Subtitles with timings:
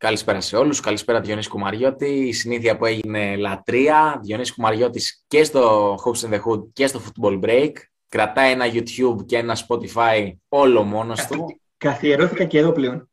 [0.00, 0.80] Καλησπέρα σε όλους.
[0.80, 2.06] Καλησπέρα Διονύση Κουμαριώτη.
[2.06, 4.20] Η συνήθεια που έγινε λατρεία.
[4.22, 7.72] Διονύση Κουμαριώτης και στο Hoops in the Hood και στο Football Break.
[8.08, 11.60] Κρατάει ένα YouTube και ένα Spotify όλο μόνος του.
[11.76, 13.10] Καθιερώθηκα και εδώ πλέον.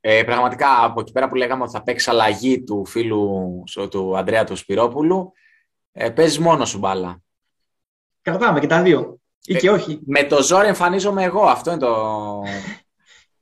[0.00, 4.44] Ε, πραγματικά από εκεί πέρα που λέγαμε ότι θα παίξει αλλαγή του φίλου του Ανδρέα
[4.44, 5.32] του Σπυρόπουλου,
[5.92, 7.22] ε, παίζεις μόνος σου μπάλα.
[8.22, 9.18] Κρατάμε και τα δύο.
[9.44, 10.00] Ή ε, και όχι.
[10.06, 11.42] Με το ζόρι εμφανίζομαι εγώ.
[11.42, 12.42] Αυτό είναι το.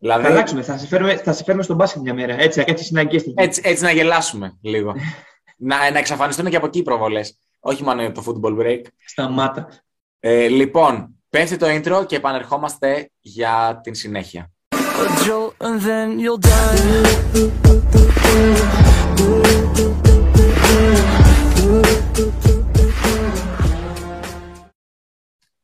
[0.03, 0.23] δηλαδή...
[0.23, 0.63] Θα αλλάξουμε.
[0.63, 2.41] Θα σε, φέρουμε, θα σε φέρουμε στον μπάσκετ μια μέρα.
[2.41, 2.93] Έτσι, έτσι,
[3.35, 4.95] έτσι, έτσι να γελάσουμε λίγο.
[5.69, 7.39] να, να εξαφανιστούν και από εκεί οι προβολές.
[7.61, 8.83] Όχι μόνο το football break.
[9.05, 9.69] Σταμάτα.
[10.21, 14.51] Ε, λοιπόν, πέφτει το intro και επανερχόμαστε για την συνέχεια.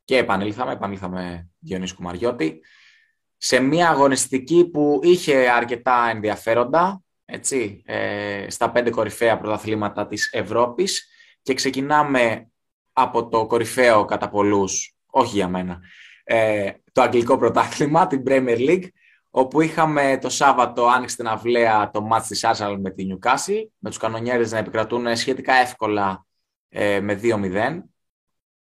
[0.05, 2.61] Και επανήλθαμε, επανήλθαμε Διονύσης Κουμαριώτη,
[3.39, 11.09] σε μια αγωνιστική που είχε αρκετά ενδιαφέροντα, έτσι, ε, στα πέντε κορυφαία πρωταθλήματα της Ευρώπης
[11.43, 12.51] και ξεκινάμε
[12.93, 15.81] από το κορυφαίο κατά πολλούς, όχι για μένα,
[16.25, 18.89] ε, το αγγλικό πρωτάθλημα, την Premier League,
[19.31, 23.89] όπου είχαμε το Σάββατο άνοιξε την αυλαία το μάτς της Arsenal με τη Newcastle, με
[23.89, 26.27] τους κανονιέρες να επικρατούν σχετικά εύκολα
[26.69, 27.83] ε, με 2-0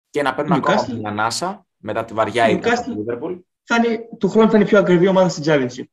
[0.10, 3.40] και να παίρνουν ακόμα την ανάσα μετά τη βαριά ήττα του Liverpool.
[4.20, 5.86] Του χρόνου θα είναι η πιο ακριβή ομάδα στην Championship.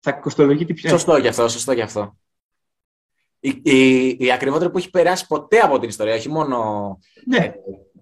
[0.00, 0.90] Θα κοστολογεί την πιο.
[0.90, 2.16] Σωστό γι' αυτό, σωστό γι' αυτό.
[3.40, 7.36] Η, η, η ακριβότερη που έχει περάσει ποτέ από την ιστορία, όχι μόνο ναι.
[7.36, 7.52] ε,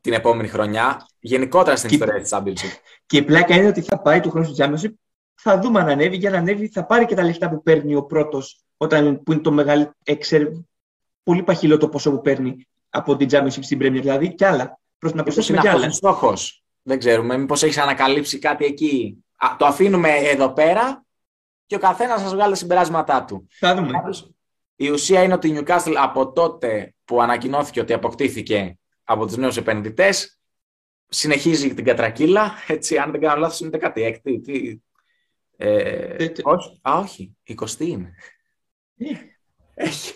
[0.01, 2.79] την επόμενη χρονιά, γενικότερα στην και, ιστορία της Championship.
[3.07, 4.93] Και η πλάκα είναι ότι θα πάει του χρόνου στην Championship,
[5.35, 6.17] θα δούμε αν ανέβει.
[6.17, 9.41] Για να ανέβει, θα πάρει και τα λεφτά που παίρνει ο πρώτος, όταν που είναι
[9.41, 9.95] το μεγάλο.
[11.23, 14.79] πολύ παχυλό το ποσό που παίρνει από την Championship στην Premier, δηλαδή και άλλα.
[14.99, 15.91] Προς να προσθέσουμε κι άλλα.
[15.91, 17.37] στόχος; Δεν ξέρουμε.
[17.37, 19.25] Μήπως έχεις ανακαλύψει κάτι εκεί.
[19.37, 21.05] Α, το αφήνουμε εδώ πέρα
[21.67, 23.49] και ο καθένας σας βγάλει τα συμπεράσματά του.
[23.51, 23.91] Θα δούμε.
[24.77, 29.51] Η ουσία είναι ότι η Newcastle από τότε που ανακοινώθηκε ότι αποκτήθηκε από του νέου
[29.57, 30.41] επενδυτές,
[31.09, 32.53] συνεχίζει την κατρακύλα.
[32.67, 34.41] Έτσι, αν δεν κάνω λάθος, είναι κάτι έκτη.
[34.41, 34.81] Τι...
[35.57, 38.15] Ε, όχι, α, όχι, 20 είναι.
[38.97, 39.13] Ε.
[39.75, 40.15] Έχει.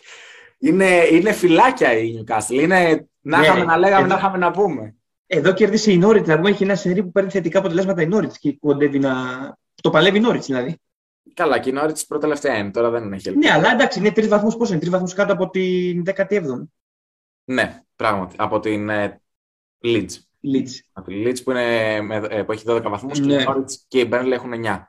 [0.59, 2.51] Είναι, είναι φυλάκια η Newcastle.
[2.51, 4.97] Είναι να ναι, είχαμε να λέγαμε, εδώ, να είχαμε να πούμε.
[5.35, 6.29] Εδώ κέρδισε η Νόριτς.
[6.29, 9.15] Να πούμε, έχει ένα σερί που παίρνει θετικά αποτελέσματα η Νόριτς και κοντεύει να.
[9.83, 10.81] Το παλεύει η Νόριτς δηλαδή.
[11.35, 12.71] Καλά, και η Νόριτς πρώτα τελευταία είναι.
[12.71, 13.49] Τώρα δεν έχει ελπίδα.
[13.49, 14.57] Ναι, αλλά εντάξει, είναι τρεις βαθμούς.
[14.57, 16.67] Πώ είναι, τρεις βαθμούς κάτω από την 17η.
[17.45, 18.37] Ναι, πράγματι.
[18.39, 19.23] Από την ε,
[19.85, 20.11] Leeds.
[20.53, 20.71] Leeds.
[20.93, 21.97] Από τη Leeds που, είναι,
[22.31, 23.27] ε, που έχει 12 βαθμούς ναι.
[23.27, 24.83] και η Νόριτς και η Μπέρνλ έχουν 9.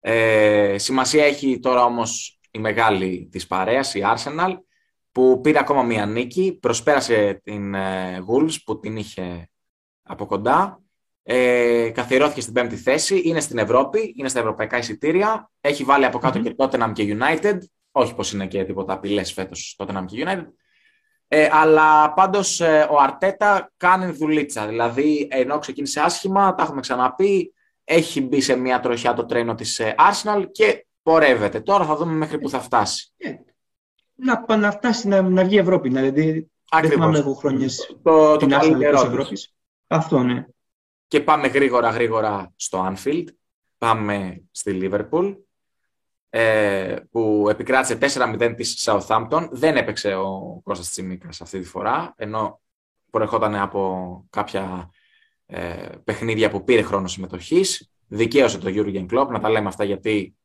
[0.00, 4.56] Ε, σημασία έχει τώρα όμως η μεγάλη της παρέας, η Arsenal,
[5.12, 9.48] που πήρε ακόμα μία νίκη, προσπέρασε την ε, Wolves που την είχε
[10.04, 10.82] από κοντά,
[11.22, 16.18] ε, καθιερώθηκε στην πέμπτη θέση, είναι στην Ευρώπη, είναι στα ευρωπαϊκά εισιτήρια, έχει βάλει από
[16.18, 16.42] κάτω mm-hmm.
[16.42, 17.58] και Tottenham και United,
[17.90, 20.46] όχι πως είναι και τίποτα απειλές φέτος Tottenham και United,
[21.28, 27.54] ε, αλλά πάντως ε, ο Αρτέτα κάνει δουλίτσα, δηλαδή ενώ ξεκίνησε άσχημα, τα έχουμε ξαναπεί,
[27.84, 31.60] έχει μπει σε μια τροχιά το τρένο της ε, Arsenal και πορεύεται.
[31.60, 33.12] Τώρα θα δούμε μέχρι που θα φτάσει.
[33.16, 33.34] Ε,
[34.14, 35.88] να, να φτάσει να, να βγει η Ευρώπη.
[35.88, 36.50] Δηλαδή,
[36.80, 37.68] δεν θυμάμαι εγώ χρόνια
[38.02, 39.53] το, την Arsenal της Ευρώπης.
[39.86, 40.44] Αυτό, ναι.
[41.08, 43.24] Και πάμε γρήγορα γρήγορα στο Anfield.
[43.78, 45.36] Πάμε στη Liverpool
[46.28, 49.48] ε, που επικράτησε 4-0 της Southampton.
[49.50, 52.60] Δεν έπαιξε ο Κώστας Τσιμίκας αυτή τη φορά, ενώ
[53.10, 54.90] προερχόταν από κάποια
[55.46, 57.90] ε, παιχνίδια που πήρε χρόνο συμμετοχής.
[58.06, 60.36] Δικαίωσε το Jurgen Klopp, να τα λέμε αυτά γιατί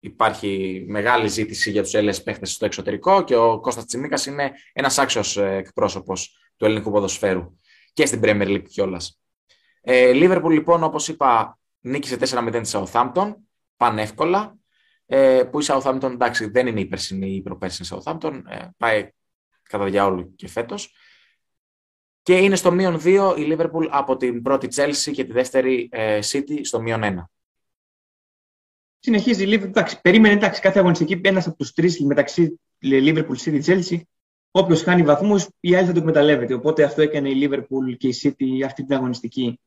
[0.00, 4.98] υπάρχει μεγάλη ζήτηση για τους Έλληνες παίχτες στο εξωτερικό και ο Κώστας Τσιμίκας είναι ένας
[4.98, 7.58] άξιος ε, εκπρόσωπος του ελληνικού ποδοσφαίρου
[7.92, 9.20] και στην Premier League κιόλας.
[9.80, 13.34] Ε, Λίβερπουλ λοιπόν όπως είπα νίκησε 4-0 τη Southampton
[13.76, 14.56] πανεύκολα
[15.06, 19.08] ε, που η Southampton εντάξει δεν είναι η περσινή ή η προπέρσινη Southampton ε, πάει
[19.62, 20.94] κατά διάολου και φέτος
[22.22, 26.18] και είναι στο μείον 2 η Liverpool από την πρώτη Chelsea και τη δεύτερη ε,
[26.22, 27.14] City στο μείον 1
[29.02, 29.66] συνεχίζει η Liverpool.
[29.66, 34.00] Εντάξει, περίμενε εντάξει, κάθε αγωνιστική ένας από τους τρεις μεταξύ Liverpool, City, Chelsea.
[34.54, 36.54] Όποιος χάνει βαθμούς, η άλλη θα το εκμεταλλεύεται.
[36.54, 39.60] Οπότε αυτό έκανε η Liverpool και η City αυτή την αγωνιστική.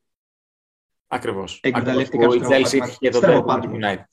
[1.06, 1.60] Ακριβώς.
[1.62, 4.04] Εκμεταλλεύτηκαν Η Chelsea είχε και το United.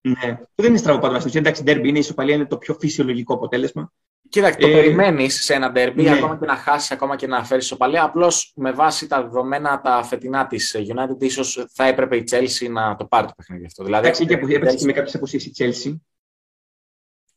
[0.00, 1.30] Ναι, δεν είναι στραβοπάτημα.
[1.34, 3.92] Εντάξει, derby είναι η ισοπαλία, είναι το πιο φυσιολογικό αποτέλεσμα.
[4.28, 6.10] Κοίταξε, το ε, περιμένεις σε ένα ντερμπι, ναι.
[6.10, 8.02] ακόμα και να χάσεις, ακόμα και να φέρεις ισοπαλία.
[8.02, 12.96] Απλώς με βάση τα δεδομένα τα φετινά της United, ίσως θα έπρεπε η Chelsea να
[12.96, 13.84] το πάρει το παιχνίδι αυτό.
[13.84, 15.96] Δηλαδή, Εντάξει, και έπαιξε και με κάποιες αποσύσει η Chelsea.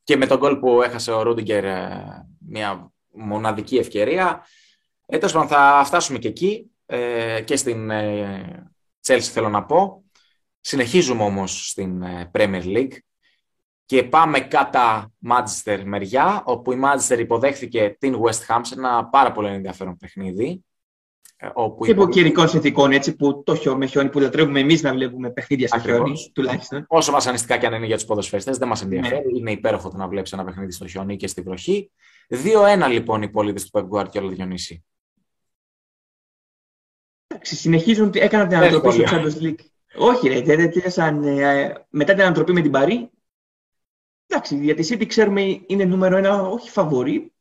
[0.03, 4.45] Και με τον γκολ που έχασε ο Ρούντιγκερ, ε, μια μοναδική ευκαιρία.
[5.05, 8.73] Ε, πάντων, θα φτάσουμε και εκεί ε, και στην ε,
[9.07, 10.03] Chelsea θέλω να πω.
[10.59, 12.97] Συνεχίζουμε όμως στην ε, Premier League
[13.85, 19.31] Και πάμε κατά Manchester μεριά, όπου η Manchester υποδέχθηκε την West Ham σε ένα πάρα
[19.31, 20.65] πολύ ενδιαφέρον παιχνίδι.
[21.43, 24.81] Ε, όπου και υπό καιρικών συνθηκών, έτσι, που το χιό, με χιόνι που λατρεύουμε εμείς
[24.81, 26.85] να βλέπουμε παιχνίδια στο χιόνι, τουλάχιστον.
[26.87, 29.31] Όσο βασανιστικά και αν είναι για τους ποδοσφαίρε, δεν μας ενδιαφέρει.
[29.31, 29.39] Ναι.
[29.39, 31.91] Είναι υπέροχο το να βλέπεις ένα παιχνίδι στο χιόνι και στη βροχή.
[32.29, 34.85] 2-1 λοιπόν οι πολίτες του Πεγκουάρ και όλα Διονύση.
[37.27, 39.65] Εντάξει, συνεχίζουν, έκαναν την ανατροπή στο Champions League.
[39.95, 43.09] Όχι, ρε, δεν τέλειωσαν ε, μετά την ανατροπή με την Παρή.
[44.27, 47.33] Εντάξει, για τη City ξέρουμε είναι νούμερο ένα, όχι φαβορή.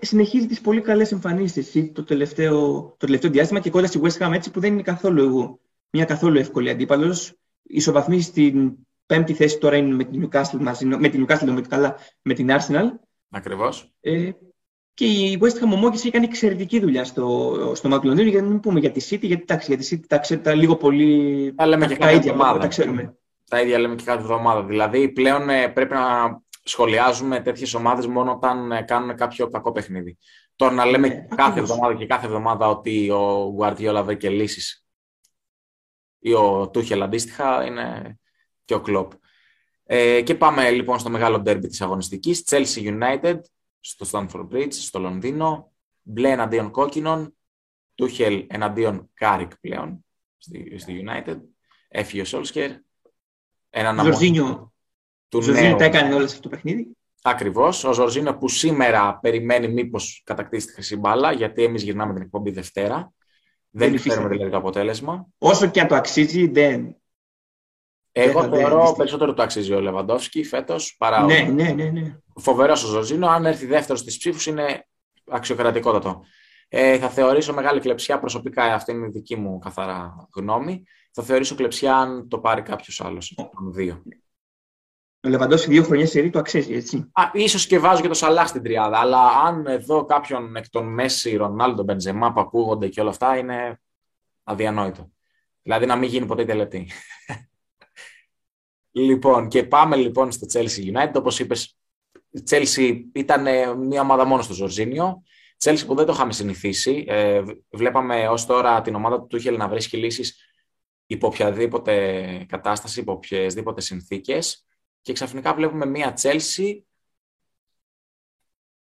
[0.00, 2.60] Συνεχίζει τις πολύ καλές εμφανίσεις το τελευταίο,
[2.98, 5.60] το τελευταίο διάστημα και κόλλα στη West Ham έτσι που δεν είναι καθόλου εγώ.
[5.90, 7.34] Μια καθόλου εύκολη αντίπαλος.
[7.62, 8.72] Ισοβαθμίζει στην
[9.06, 12.48] πέμπτη θέση τώρα είναι με την Newcastle, μαζί, με την Newcastle με, καλά, με την
[12.50, 12.84] Arsenal.
[13.30, 13.92] Ακριβώς.
[14.00, 14.30] Ε,
[14.94, 18.60] και η West Ham ομόγηση έχει κάνει εξαιρετική δουλειά στο, στο Μακλονίδιο, για να μην
[18.60, 21.54] πούμε για τη City, γιατί εντάξει, για τη City τα ξέρετε λίγο πολύ.
[21.56, 22.58] Τα λέμε και κάθε εβδομάδα.
[22.58, 23.16] Τα ξέρουμε.
[23.50, 24.62] Τα ίδια λέμε και κάθε εβδομάδα.
[24.62, 26.00] Δηλαδή πλέον ε, πρέπει να
[26.62, 30.18] σχολιάζουμε τέτοιες ομάδες μόνο όταν ε, κάνουν κάποιο κακό παιχνίδι.
[30.56, 34.86] Τώρα να λέμε ε, κάθε εβδομάδα και κάθε εβδομάδα ότι ο Guardiola βρήκε λύσεις
[36.18, 38.18] ή ο Τούχελ αντίστοιχα είναι
[38.64, 39.12] και ο Κλοπ.
[39.84, 42.44] Ε, και πάμε λοιπόν στο μεγάλο ντέρμπι της αγωνιστικής.
[42.46, 43.40] Chelsea United
[43.80, 45.72] στο Stamford Bridge, στο Λονδίνο.
[46.02, 47.36] Μπλε εναντίον κόκκινων.
[47.94, 50.04] Τούχελ εναντίον Κάρικ πλέον
[50.38, 51.36] στη, στη United.
[51.88, 52.70] Έφυγε ο Σόλσκερ.
[53.70, 54.71] Έναν Ζορζίνιο.
[55.32, 56.96] Του Ζορζίνιο τα έκανε όλα σε αυτό το παιχνίδι.
[57.22, 57.84] Ακριβώς.
[57.84, 62.50] Ο Ζορζίνιο που σήμερα περιμένει μήπως κατακτήσει τη χρυσή μπάλα, γιατί εμείς γυρνάμε την εκπομπή
[62.50, 63.12] Δευτέρα.
[63.70, 65.26] Δεν, δεν φέρουμε δηλαδή το αποτέλεσμα.
[65.38, 66.96] Όσο και αν το αξίζει, δεν,
[68.12, 71.52] εγώ θεωρώ περισσότερο το αξίζει ο Λεβαντόφσκι φέτος παρά ναι, ο.
[71.52, 72.18] Ναι, ναι, ναι.
[72.34, 73.28] Φοβερός ο Ζωζίνο.
[73.28, 74.86] Αν έρθει δεύτερος στις ψήφους, είναι
[75.30, 76.24] αξιοκρατικότατο.
[76.68, 80.82] Ε, θα θεωρήσω μεγάλη κλεψιά προσωπικά, αυτή είναι η δική μου καθαρά γνώμη.
[81.12, 83.36] Θα θεωρήσω κλεψιά αν το πάρει κάποιος άλλος.
[83.72, 84.02] Δύο.
[85.24, 87.10] Ο Λεβαντόφσκι δύο χρονιές σε το αξίζει, έτσι.
[87.12, 88.98] Α, ίσως και βάζω και το Σαλάχ στην τριάδα.
[88.98, 93.80] Αλλά αν εδώ κάποιον εκ των Μέση, Ρονάλντο, Μπενζεμά που ακούγονται και όλα αυτά είναι
[94.42, 95.10] αδιανόητο.
[95.62, 96.90] Δηλαδή να μην γίνει ποτέ τελετή.
[98.94, 101.12] Λοιπόν, και πάμε λοιπόν στο Chelsea United.
[101.14, 101.78] Όπως είπες,
[102.30, 105.22] η Chelsea ήταν ε, μια ομάδα μόνος στο Ζορζίνιο.
[105.64, 107.04] Chelsea που δεν το είχαμε συνηθίσει.
[107.08, 110.36] Ε, βλέπαμε ως τώρα την ομάδα του Τούχελ να βρίσκει λύσεις
[111.06, 114.66] υπό οποιαδήποτε κατάσταση, υπό οποιασδήποτε συνθήκες.
[115.02, 116.80] Και ξαφνικά βλέπουμε μια Chelsea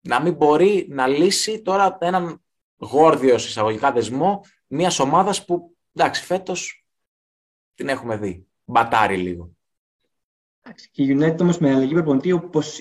[0.00, 2.42] να μην μπορεί να λύσει τώρα έναν
[2.76, 6.84] γόρδιο εισαγωγικά δεσμό μιας ομάδας που εντάξει, φέτος
[7.74, 8.46] την έχουμε δει.
[8.64, 9.50] Μπατάρει λίγο.
[10.90, 12.80] Και η United όμως με αλλαγή προπονητή, όπως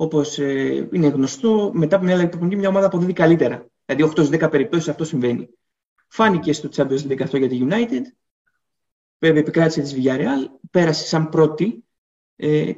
[0.00, 3.66] όπως, ε, είναι γνωστό, μετά από μια αλλαγή προπονητή, μια ομάδα αποδίδει καλύτερα.
[3.84, 5.48] Δηλαδή, 8 10 περιπτώσεις αυτό συμβαίνει.
[6.08, 8.02] Φάνηκε στο Champions League αυτό για τη United.
[9.18, 11.84] Βέβαια, επικράτησε της Villarreal, πέρασε σαν πρώτη.
[12.40, 12.72] Ε,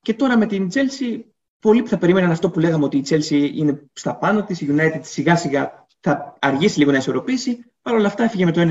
[0.00, 1.20] και τώρα με την Chelsea,
[1.58, 4.66] πολλοί που θα περίμεναν αυτό που λέγαμε ότι η Chelsea είναι στα πάνω της, η
[4.70, 7.64] United σιγά σιγά θα αργήσει λίγο να ισορροπήσει.
[7.82, 8.64] Παρ' όλα αυτά έφυγε με το 1-1.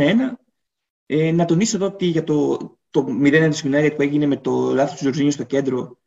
[1.05, 2.57] Ε, να τονίσω εδώ ότι για το,
[2.89, 5.97] το 0 της United που έγινε με το λάθος του Ζορζίνιου στο κέντρο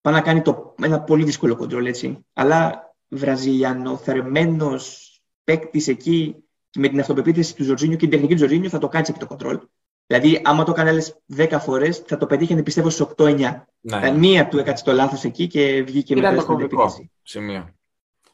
[0.00, 2.26] πάει να κάνει το, ένα πολύ δύσκολο κοντρόλ, έτσι.
[2.32, 5.10] Αλλά βραζιλιανοθερμμένος
[5.44, 6.44] παίκτης εκεί
[6.76, 9.26] με την αυτοπεποίθηση του Ζορζίνιου και την τεχνική του Ζορζίνιου θα το κάνει και το
[9.26, 9.60] κοντρόλ.
[10.06, 13.36] Δηλαδή, άμα το έκανε άλλες 10 φορές, θα το πετύχαινε πιστεύω στις 8-9.
[13.36, 13.66] Ναι.
[13.80, 17.74] Δηλαδή, μία του έκατσε το λάθος εκεί και βγήκε με το κομβικό σημείο.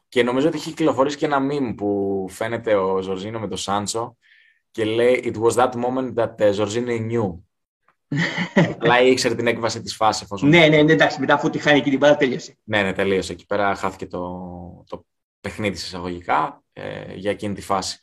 [0.09, 4.17] Και νομίζω ότι έχει κυκλοφορήσει και ένα meme που φαίνεται ο Ζορζίνο με τον Σάντσο
[4.71, 7.39] και λέει «It was that moment that uh, Jorginho knew».
[8.79, 10.41] Αλλά ήξερε την έκβαση της φάσης.
[10.41, 12.57] Ναι, ναι, ναι, εντάξει, μετά αφού τη χάνει εκεί την μπάλα, τέλειωσε.
[12.63, 13.31] Ναι, ναι, τελείωσε.
[13.31, 14.19] Εκεί πέρα χάθηκε το,
[14.87, 15.05] το
[15.41, 17.99] παιχνίδι εισαγωγικά ε, για εκείνη τη φάση.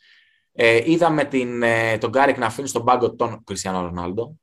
[0.53, 4.39] Ε, είδαμε την, ε, τον Γκάρικ να αφήνει στον πάγκο τον Κριστιανό Ρονάλντο,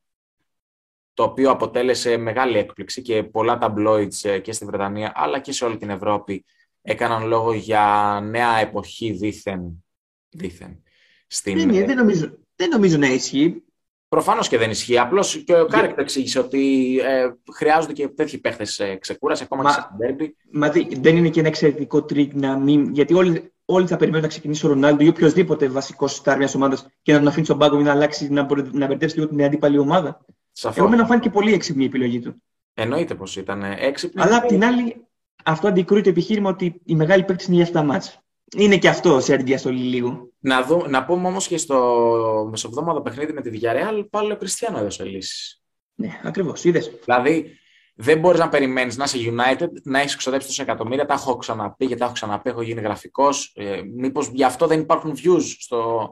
[1.14, 5.64] το οποίο αποτέλεσε μεγάλη έκπληξη και πολλά ταμπλόιτς ε, και στη Βρετανία αλλά και σε
[5.64, 6.44] όλη την Ευρώπη
[6.82, 9.84] έκαναν λόγο για νέα εποχή δήθεν.
[10.28, 10.82] δήθεν
[11.28, 11.70] στην...
[11.70, 13.62] Δεν, δεν, νομίζω, δεν νομίζω να ισχύει.
[14.08, 14.98] Προφανώς και δεν ισχύει.
[14.98, 19.62] Απλώς και ο Κάρικ το εξήγησε ότι ε, χρειάζονται και τέτοιοι παίχτες ε, ξεκούραση ακόμα
[19.62, 20.36] μα, και σε τέρμπι.
[20.52, 22.92] Μα δεν είναι και ένα εξαιρετικό τρικ να μην.
[22.92, 26.86] Γιατί όλοι, όλοι θα περιμένουν να ξεκινήσει ο Ρονάλντο ή οποιοδήποτε βασικός σταρ μιας ομάδας
[27.02, 29.78] και να τον αφήνει στον πάγκο ή να αλλάξει, να, να μπερδέψει λίγο την αντίπαλη
[29.78, 30.24] ομάδα.
[30.52, 30.76] Σαφώς.
[30.76, 32.42] Εμένα φάνηκε πολύ έξυπνη η επιλογή του.
[32.74, 34.22] Εννοείται πως ήταν έξυπνη.
[34.22, 35.06] Αλλά απ' την άλλη,
[35.44, 38.22] αυτό αντικρούει το επιχείρημα ότι η μεγάλη παίκτη είναι για αυτά μάτσα.
[38.56, 40.30] Είναι και αυτό σε αντιδιαστολή λίγο.
[40.38, 44.78] Να, δω, να πούμε όμως και στο μεσοβδόμαδο παιχνίδι με τη Villarreal, πάλι ο Κριστιανό
[44.78, 45.62] έδωσε λύσεις.
[45.94, 46.64] Ναι, ακριβώς.
[46.64, 46.90] Είδες.
[47.04, 47.58] Δηλαδή,
[48.00, 51.06] δεν μπορείς να περιμένεις να είσαι United, να έχεις ξοδέψει τόσα εκατομμύρια.
[51.06, 52.50] Τα έχω ξαναπεί και τα έχω ξαναπεί.
[52.50, 53.52] Έχω γίνει γραφικός.
[53.54, 56.10] Ε, Μήπως γι' αυτό δεν υπάρχουν views στο,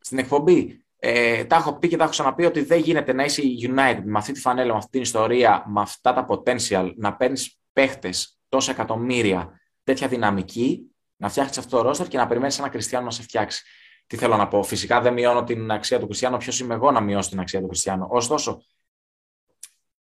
[0.00, 0.84] στην εκπομπή.
[0.98, 4.18] Ε, τα έχω πει και τα έχω ξαναπεί ότι δεν γίνεται να είσαι United με
[4.18, 8.70] αυτή τη φανέλα, με αυτή την ιστορία, με αυτά τα potential, να παίρνεις παίχτες τόσα
[8.70, 13.22] εκατομμύρια, τέτοια δυναμική, να φτιάξει αυτό το ρόστερ και να περιμένεις ένα Κριστιανό να σε
[13.22, 13.62] φτιάξει.
[14.06, 14.62] Τι θέλω να πω.
[14.62, 16.36] Φυσικά δεν μειώνω την αξία του Κριστιανού.
[16.36, 18.06] Ποιος είμαι εγώ να μειώσω την αξία του Κριστιανού.
[18.10, 18.62] Ωστόσο,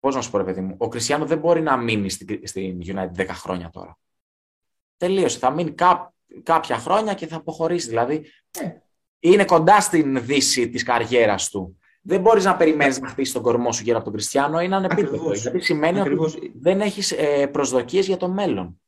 [0.02, 2.10] πώς να σου πω, ρε παιδί μου, ο Κριστιανό δεν μπορεί να μείνει
[2.44, 3.98] στην United 10 χρόνια τώρα.
[4.98, 5.38] Τελείωσε.
[5.38, 7.88] Θα μείνει κά, κάποια χρόνια και θα αποχωρήσει.
[7.88, 8.26] Δηλαδή,
[8.60, 8.70] ε,
[9.20, 11.78] είναι κοντά στην δύση της καριέρας του.
[12.02, 14.78] Δεν μπορείς να περιμένεις να χτίσει τον κορμό σου γύρω από τον Κριστιανό ή να
[14.78, 15.34] είναι επίπεδο.
[15.34, 16.36] Γιατί σημαίνει Ακριβώς.
[16.36, 18.82] ότι δεν έχεις ε, προσδοκίες για το μέλλον.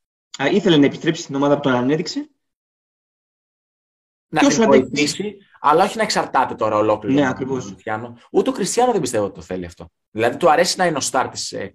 [0.44, 2.30] Α, ήθελε να επιστρέψει στην ομάδα που τον ανέδειξε;
[4.28, 7.22] Να την βοηθήσει, αλλά όχι να εξαρτάται τώρα ολόκληρο.
[7.22, 7.76] Ναι, ακριβώς.
[8.32, 9.90] Ούτε ο Κριστιανό δεν πιστεύω ότι το θέλει αυτό.
[10.12, 11.74] Δηλαδή, του αρέσει να είναι ο στάρ της ε,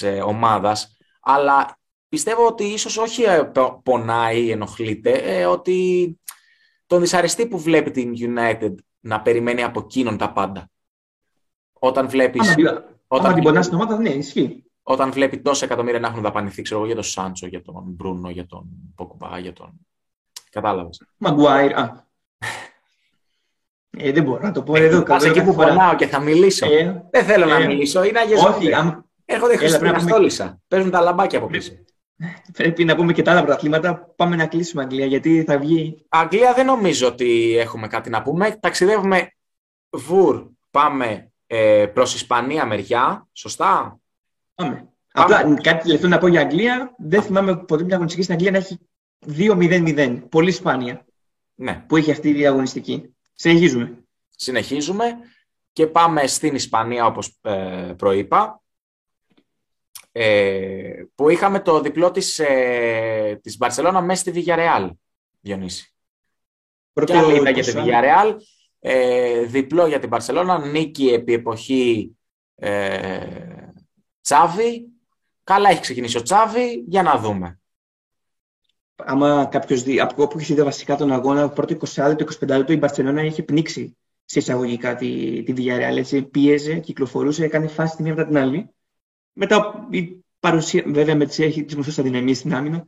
[0.00, 1.78] ε, ομάδας, αλλά
[2.08, 3.50] πιστεύω ότι ίσως όχι ε,
[3.82, 6.20] πονάει ή ενοχλείται, ε, ότι
[6.86, 10.70] τον δυσαρεστεί που βλέπει την United να περιμένει από εκείνον τα πάντα.
[11.72, 12.40] Όταν βλέπει.
[13.06, 14.64] Όταν την πονάς στην ομάδα, ναι, ισχύει.
[14.82, 18.46] Όταν βλέπει τόσα εκατομμύρια να έχουν δαπανηθεί, ξέρω για τον Σάντσο, για τον Μπρούνο, για
[18.46, 19.86] τον Ποκουμπά, για τον.
[20.50, 21.02] Κατάλαβες.
[21.16, 21.78] Μαγκουάιρ.
[21.78, 22.12] Α.
[23.96, 25.02] Ε, δεν μπορώ να το πω εδώ.
[25.02, 26.66] Πας εκεί που πονάω και θα μιλήσω.
[26.72, 28.04] Ε, δεν θέλω ε, να μιλήσω.
[28.04, 28.56] Είναι αγιεζόμενο.
[28.56, 29.04] Όχι, αν...
[29.24, 31.72] Έρχονται Χριστούγεννα Παίζουν τα λαμπάκια από πίσω.
[32.52, 34.12] Πρέπει να πούμε και τα άλλα πρωταθλήματα.
[34.16, 36.04] Πάμε να κλείσουμε Αγγλία, γιατί θα βγει.
[36.08, 38.58] Αγγλία δεν νομίζω ότι έχουμε κάτι να πούμε.
[38.60, 39.32] Ταξιδεύουμε
[39.90, 40.46] βουρ.
[40.70, 43.28] Πάμε ε, προς Ισπανία μεριά.
[43.32, 44.00] Σωστά;
[44.54, 44.88] Πάμε.
[45.12, 46.94] Απλά κάτι τελευταίο να πω για Αγγλία.
[46.98, 48.78] Δεν θυμάμαι ποτέ μια αγωνιστική στην Αγγλία να έχει
[49.36, 50.22] 2-0-0.
[50.28, 51.04] Πολύ σπάνια.
[51.54, 51.84] Ναι.
[51.86, 53.13] Που έχει αυτή η διαγωνιστική.
[53.34, 54.04] Συνεχίζουμε.
[54.36, 55.18] Συνεχίζουμε
[55.72, 58.62] και πάμε στην Ισπανία όπως ε, προείπα
[60.12, 64.90] ε, που είχαμε το διπλό της, ε, της Μπαρσελώνα μέσα στη Villarreal,
[65.40, 65.94] Διονύση.
[66.92, 68.36] Πρώτο και άλλη για τη Villarreal,
[68.78, 72.16] ε, διπλό για την Μπαρσελώνα, νίκη επί εποχή
[72.54, 73.26] ε,
[74.20, 74.88] Τσάβη.
[75.44, 77.60] Καλά έχει ξεκινήσει ο Τσάβη, για να δούμε.
[78.96, 82.72] Άμα κάποιος δει, από όπου έχεις δει βασικά τον αγώνα, πρώτο 20 λεπτό, 25 λεπτό,
[82.72, 85.96] η Μπαρσελόνα είχε πνίξει σε εισαγωγικά τη, τη Villarreal.
[85.96, 88.68] Έτσι, πίεζε, κυκλοφορούσε, έκανε φάση τη μία μετά την άλλη.
[89.32, 92.86] Μετά η παρουσία, βέβαια με τις γνωστέ αδυναμίε στην άμυνα,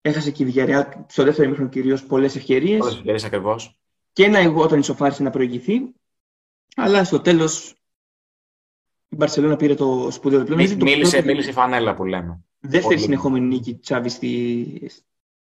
[0.00, 2.78] έχασε και η Villarreal στο δεύτερο ημίχρονο κυρίως πολλές ευκαιρίες.
[2.78, 3.78] Πολλές ευκαιρίες ακριβώς.
[4.12, 5.80] Και να εγώ όταν ισοφάρισε να προηγηθεί.
[6.76, 7.70] Αλλά στο τέλος
[9.08, 10.56] η Μπαρσελόνα πήρε το σπουδαίο διπλό.
[10.56, 12.40] Μίλησε, το μίλησε η φανέλα που λέμε.
[12.60, 14.90] Δεύτερη συνεχόμενη νίκη Τσάβη στη,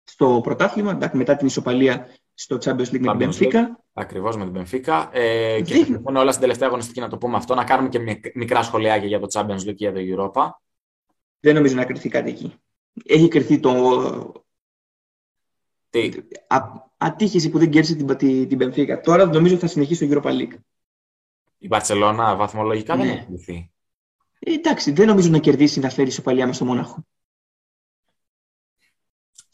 [0.09, 3.85] στο πρωτάθλημα, μετά την ισοπαλία στο Champions League με την Μπενφίκα.
[3.93, 5.11] Ακριβώς με την Μπενφίκα.
[5.13, 8.63] Ε, και θα όλα στην τελευταία αγωνιστική να το πούμε αυτό, να κάνουμε και μικρά
[8.63, 10.51] σχολιάκια για το Champions League και για το Europa.
[11.41, 12.55] Δεν νομίζω να κρυθεί κάτι εκεί.
[13.07, 14.45] Έχει κρυθεί το.
[15.91, 16.11] Τι;
[16.47, 16.59] Α,
[16.97, 19.01] ατύχηση που δεν κέρδισε την, την, την Μπενφίκα.
[19.01, 20.59] Τώρα νομίζω ότι θα συνεχίσει το Europa League.
[21.59, 23.05] Η Μπαρσελόνα βαθμολογικά ναι.
[23.05, 23.71] δεν έχει κρυθεί.
[24.39, 27.05] Ε, εντάξει, δεν νομίζω να κερδίσει να φέρει ισοπαλία με στο Μόναχο.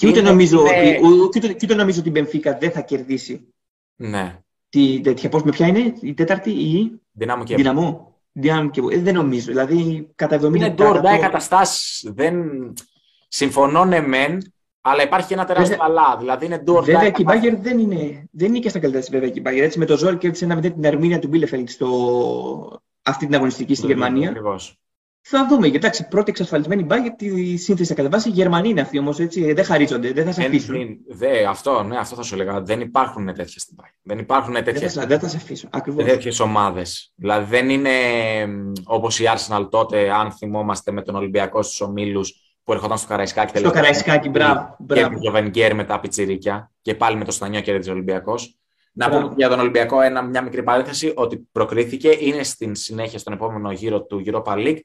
[0.02, 1.00] Και ούτε, νομίζω, ότι,
[1.36, 3.46] ούτε, ούτε νομίζω ότι η Μπενφίκα δεν θα κερδίσει.
[3.96, 4.38] Ναι.
[4.68, 8.16] Τη, τέτοια, πώς, με ποια είναι η τέταρτη, η Δυναμό και Δυναμό.
[8.32, 9.46] Δυναμό και ε, δεν νομίζω.
[9.46, 10.54] Δηλαδή, κατά 70%.
[10.54, 12.10] Είναι τώρα καταστάσεις.
[12.14, 12.34] Δεν...
[13.28, 16.16] Συμφωνώ ναι μεν, αλλά υπάρχει ένα τεράστιο αλλά.
[16.18, 19.28] Δηλαδή είναι do Βέβαια και η Μπάγκερ δεν είναι, δεν είναι και στα καλύτερα βέβαια
[19.28, 19.64] και η Μπάγκερ.
[19.64, 22.82] Έτσι με το ζόρι κέρδισε ένα 0 την Αρμίνια του Μπίλεφελτ στο...
[23.02, 24.28] αυτή την αγωνιστική στη Γερμανία.
[24.28, 24.78] Ακριβώς.
[25.24, 25.66] Θα δούμε.
[25.66, 28.28] Εντάξει, πρώτη εξασφαλισμένη μπάγκερ τη σύνθεση θα κατεβάσει.
[28.28, 29.52] Οι Γερμανοί είναι αυτοί όμως, έτσι.
[29.52, 30.98] Δεν χαρίζονται, δεν θα σε αφήσουν.
[31.08, 32.60] Δε, αυτό, ναι, αυτό θα σου έλεγα.
[32.60, 33.94] Δεν υπάρχουν τέτοια στην μπάγκερ.
[34.02, 34.88] Δεν υπάρχουν τέτοιε.
[35.06, 35.68] Δεν, θα σε αφήσω.
[35.96, 37.12] Τέτοιες ομάδες.
[37.16, 37.90] Δηλαδή δεν είναι
[38.84, 43.58] όπως η Arsenal τότε, αν θυμόμαστε με τον Ολυμπιακό στους ομίλους που ερχόταν στο Καραϊσκάκι.
[43.58, 44.76] Στο Καραϊσκάκι, μπράβο.
[44.86, 46.70] Και με τον Βενγκέρ με τα πιτσιρίκια.
[46.82, 48.56] Και πάλι με το Στανιό και Ολυμπιακός.
[48.94, 53.32] Να πούμε για τον Ολυμπιακό ένα, μια μικρή παρένθεση ότι προκρίθηκε, είναι στην συνέχεια στον
[53.32, 54.78] επόμενο γύρο του Europa League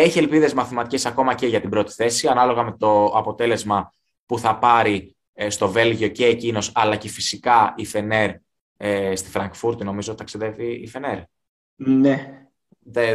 [0.00, 3.92] έχει ελπίδες μαθηματικές ακόμα και για την πρώτη θέση, ανάλογα με το αποτέλεσμα
[4.26, 8.30] που θα πάρει ε, στο Βέλγιο και εκείνος, αλλά και φυσικά η Φενέρ
[8.76, 11.18] ε, στη Φραγκφούρτη, νομίζω ταξιδεύει η Φενέρ.
[11.74, 12.46] Ναι.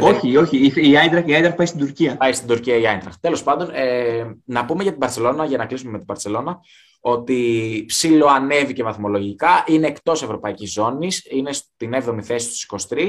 [0.00, 0.72] όχι, όχι.
[0.74, 2.16] Η Άιντραχ πάει στην Τουρκία.
[2.16, 3.18] Πάει στην Τουρκία η Άιντραχ.
[3.20, 6.60] Τέλος πάντων, ε, να πούμε για την Παρσελώνα, για να κλείσουμε με την Παρσελώνα,
[7.00, 13.08] ότι ψήλο ανέβηκε βαθμολογικά, είναι εκτός Ευρωπαϊκής Ζώνης, είναι στην 7η θέση στους 23.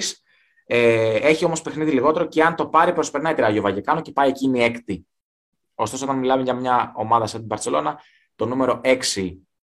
[0.66, 4.30] Ε, έχει όμως παιχνίδι λιγότερο και αν το πάρει, προσπερνάει τη Ράγιο Βαγεκάνο και πάει
[4.30, 5.08] εκείνη έκτη.
[5.76, 8.00] Ωστόσο, όταν μιλάμε για μια ομάδα σαν την Παρσελώνα,
[8.36, 8.98] το νούμερο 6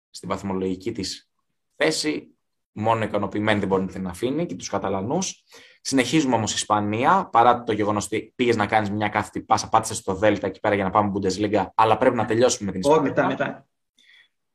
[0.09, 1.29] στην βαθμολογική της
[1.75, 2.35] θέση,
[2.71, 5.43] μόνο ικανοποιημένη δεν μπορεί να την αφήνει και τους Καταλανούς.
[5.81, 10.13] Συνεχίζουμε όμως Ισπανία, παρά το γεγονός ότι πήγες να κάνεις μια κάθετη πάσα, πάτησες στο
[10.13, 13.01] Δέλτα εκεί πέρα για να πάμε Bundesliga, αλλά πρέπει να τελειώσουμε με την Ισπανία.
[13.01, 13.65] μετά, μετά.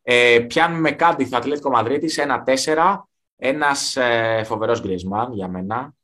[0.02, 5.94] Ε, πιάνουμε κάτι Ατλέτικο Μαδρίτη, ένα 4 Ένας ε, φοβερός Γκρισμάν για μένα.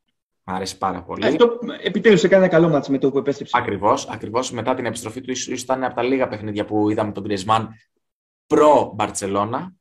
[0.45, 1.27] Μ' αρέσει πάρα πολύ.
[1.27, 3.57] Αυτό επιτέλους έκανε ένα καλό μάτς με το που επέστρεψε.
[3.59, 4.51] Ακριβώς, ακριβώς.
[4.53, 7.69] Μετά την επιστροφή του ίσως ήταν από τα λίγα παιχνίδια που είδαμε τον Γκρισμάν
[8.47, 9.73] προ Μπαρτσελώνα.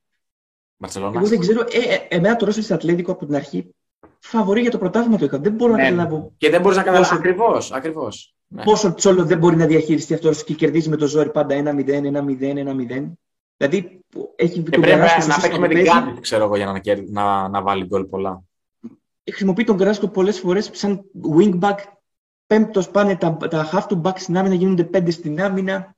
[0.95, 3.75] Εγώ δεν ξέρω, ε, ε, εμένα το Ρώσος της Ατλέτικο από την αρχή
[4.19, 5.37] φαβορεί για το πρωτάθλημα το είχα.
[5.39, 5.95] Δεν μπορώ Ναι, να ναι.
[5.95, 7.09] καταλάβω Και δεν μπορείς να καταλάβεις.
[7.09, 8.35] Πόσο- Ακριβώς, ακριβώς.
[8.47, 8.63] Ναι.
[8.63, 12.49] πόσο τσόλο δεν μπορεί να διαχειριστεί αυτός και κερδίζει με το ζόρι πάντα 1-0, 1-0,
[12.49, 13.17] 1-0.
[13.57, 13.99] Δηλαδή
[14.35, 16.05] έχει Και τον πρέπει Καράσκο να στο παίξει σύστημα με που την παίζει.
[16.05, 18.41] κάτι, ξέρω εγώ, για να, κερ- να, να βάλει γκολ πολλά.
[19.31, 21.05] Χρησιμοποιεί τον Καράσκο πολλές φορές σαν
[21.37, 21.77] wingback.
[22.47, 25.95] Πέμπτος πάνε τα, τα half to back στην άμυνα, γίνονται πέντε στην άμυνα.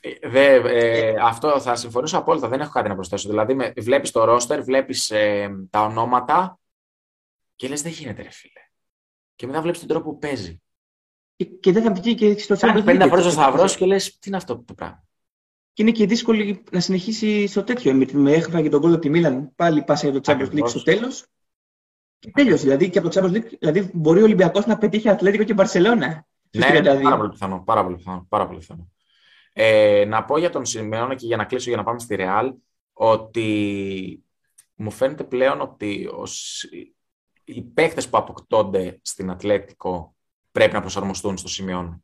[0.00, 2.48] Ε, Δε, ε, αυτό θα συμφωνήσω απόλυτα.
[2.48, 3.28] Δεν έχω κάτι να προσθέσω.
[3.28, 6.58] Δηλαδή, με, βλέπεις το ρόστερ, βλέπεις ε, τα ονόματα
[7.56, 8.60] και λες δεν γίνεται, ρε φίλε.
[9.34, 10.62] Και μετά βλέπεις τον τρόπο που παίζει.
[11.36, 13.02] Και, και δεν θα βγει και στο Κάνει Champions League.
[13.04, 15.04] 50 φορές ο Σταυρός και λες τι είναι αυτό το πράγμα.
[15.72, 17.94] Και είναι και δύσκολο να συνεχίσει στο τέτοιο.
[17.94, 20.70] Με, με έχβαγε τον κόλλο από τη Μίλαν, πάλι πάσα για το Champions League Ακριβώς.
[20.70, 21.26] στο τέλος.
[22.22, 22.62] Και τέλειωσε.
[22.62, 26.26] Δηλαδή και από το Champions League, δηλαδή μπορεί ο Ολυμπιακός να πετύχει Ατλέτικο και Μπαρσελόνα.
[26.50, 27.02] στους Ναι, 32.
[27.02, 27.62] πάρα πολύ πιθανό.
[27.66, 28.26] Πάρα πολύ πιθανό.
[28.28, 28.90] Πάρα πολύ πιθανό.
[29.52, 32.54] Ε, να πω για τον Σιμεώνα και για να κλείσω για να πάμε στη Ρεάλ
[32.92, 34.22] ότι
[34.74, 36.72] μου φαίνεται πλέον ότι ο Σ-
[37.44, 40.14] οι παίκτες που αποκτώνται στην Ατλέτικο
[40.52, 41.98] πρέπει να προσαρμοστούν στο Σιμεώνα.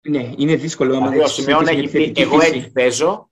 [0.00, 0.90] Ναι, είναι δύσκολο.
[0.96, 2.56] άμα Δηλαδή, ο έχεις Σιμεών συνηθίσει έχει με τη πει: θετική Εγώ φύση.
[2.58, 3.30] έτσι παίζω.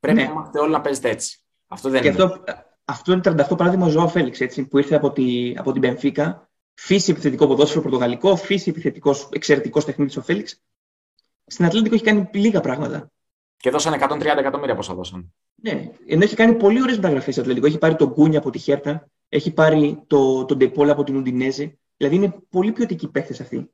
[0.00, 0.24] Πρέπει Ναι.
[0.24, 1.38] να είμαστε όλοι να παίζετε έτσι.
[1.66, 2.22] Αυτό δεν Και είναι.
[2.22, 2.42] αυτό,
[2.88, 6.48] αυτό είναι 38 παράδειγμα ο Ζωά Φέληξ, έτσι, που ήρθε από, τη, από την Μπενφίκα.
[6.74, 10.62] Φύση επιθετικό ποδόσφαιρο πορτογαλικό, φύση επιθετικός εξαιρετικός τεχνίτης ο Φέληξ.
[11.46, 13.10] Στην Ατλέτικο έχει κάνει λίγα πράγματα.
[13.56, 15.34] Και δώσανε 130 εκατομμύρια πόσα δώσαν.
[15.54, 17.66] Ναι, ενώ έχει κάνει πολύ ωραίες μεταγραφές στο Ατλέτικο.
[17.66, 21.78] Έχει πάρει τον Κούνια από τη Χέρτα, έχει πάρει το, τον Ντεπόλα από την Ουντινέζε.
[21.96, 23.70] Δηλαδή είναι πολύ ποιοτικοί παίχτε αυτοί.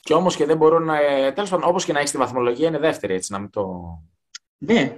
[0.00, 0.88] Και όμως και δεν μπορούν.
[0.88, 3.14] Ε, Τέλος πάντων, όπως και να έχει τη βαθμολογία, είναι δεύτερη.
[3.14, 3.72] Έτσι, να μην το.
[4.58, 4.96] Ναι,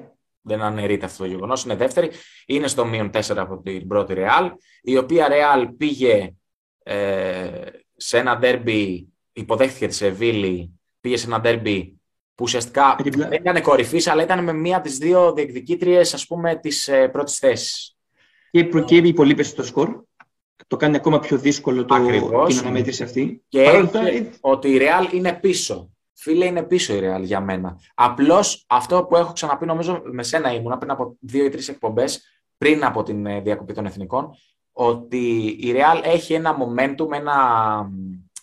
[0.49, 1.65] Δεν αναιρείται αυτό το γεγονός.
[1.65, 2.11] Είναι δεύτερη.
[2.47, 4.51] Είναι στο μείον 4 από την πρώτη Ρεάλ.
[4.83, 6.35] Η οποία Ρεάλ πήγε
[6.83, 7.49] ε,
[7.97, 12.01] σε ένα ντέρμπι, υποδέχθηκε τη Σεβίλη, πήγε σε ένα ντέρμπι
[12.35, 15.33] που ουσιαστικά Με την πλα- δεν ήταν κορυφής, αλλά ήταν με μία από τις δύο
[15.33, 17.97] διεκδικήτριες, ας πούμε, της ε, πρώτης θέσης.
[18.51, 20.03] και, προ- και η υπολείπεση στο σκορ.
[20.67, 22.49] Το κάνει ακόμα πιο δύσκολο το, Ακριβώς.
[22.55, 23.43] την αναμέτρηση αυτή.
[23.49, 25.91] Και Παρ' όλα αυτά, έχει ότι η Real είναι πίσω.
[26.19, 27.81] Φίλε, είναι πίσω η Real για μένα.
[27.95, 32.41] Απλώς αυτό που έχω ξαναπεί, νομίζω με σένα ήμουνα πριν από δύο ή τρεις εκπομπές,
[32.59, 34.31] πριν από την ε, διακοπή των εθνικών,
[34.73, 37.35] ότι η Real έχει ένα momentum, ένα,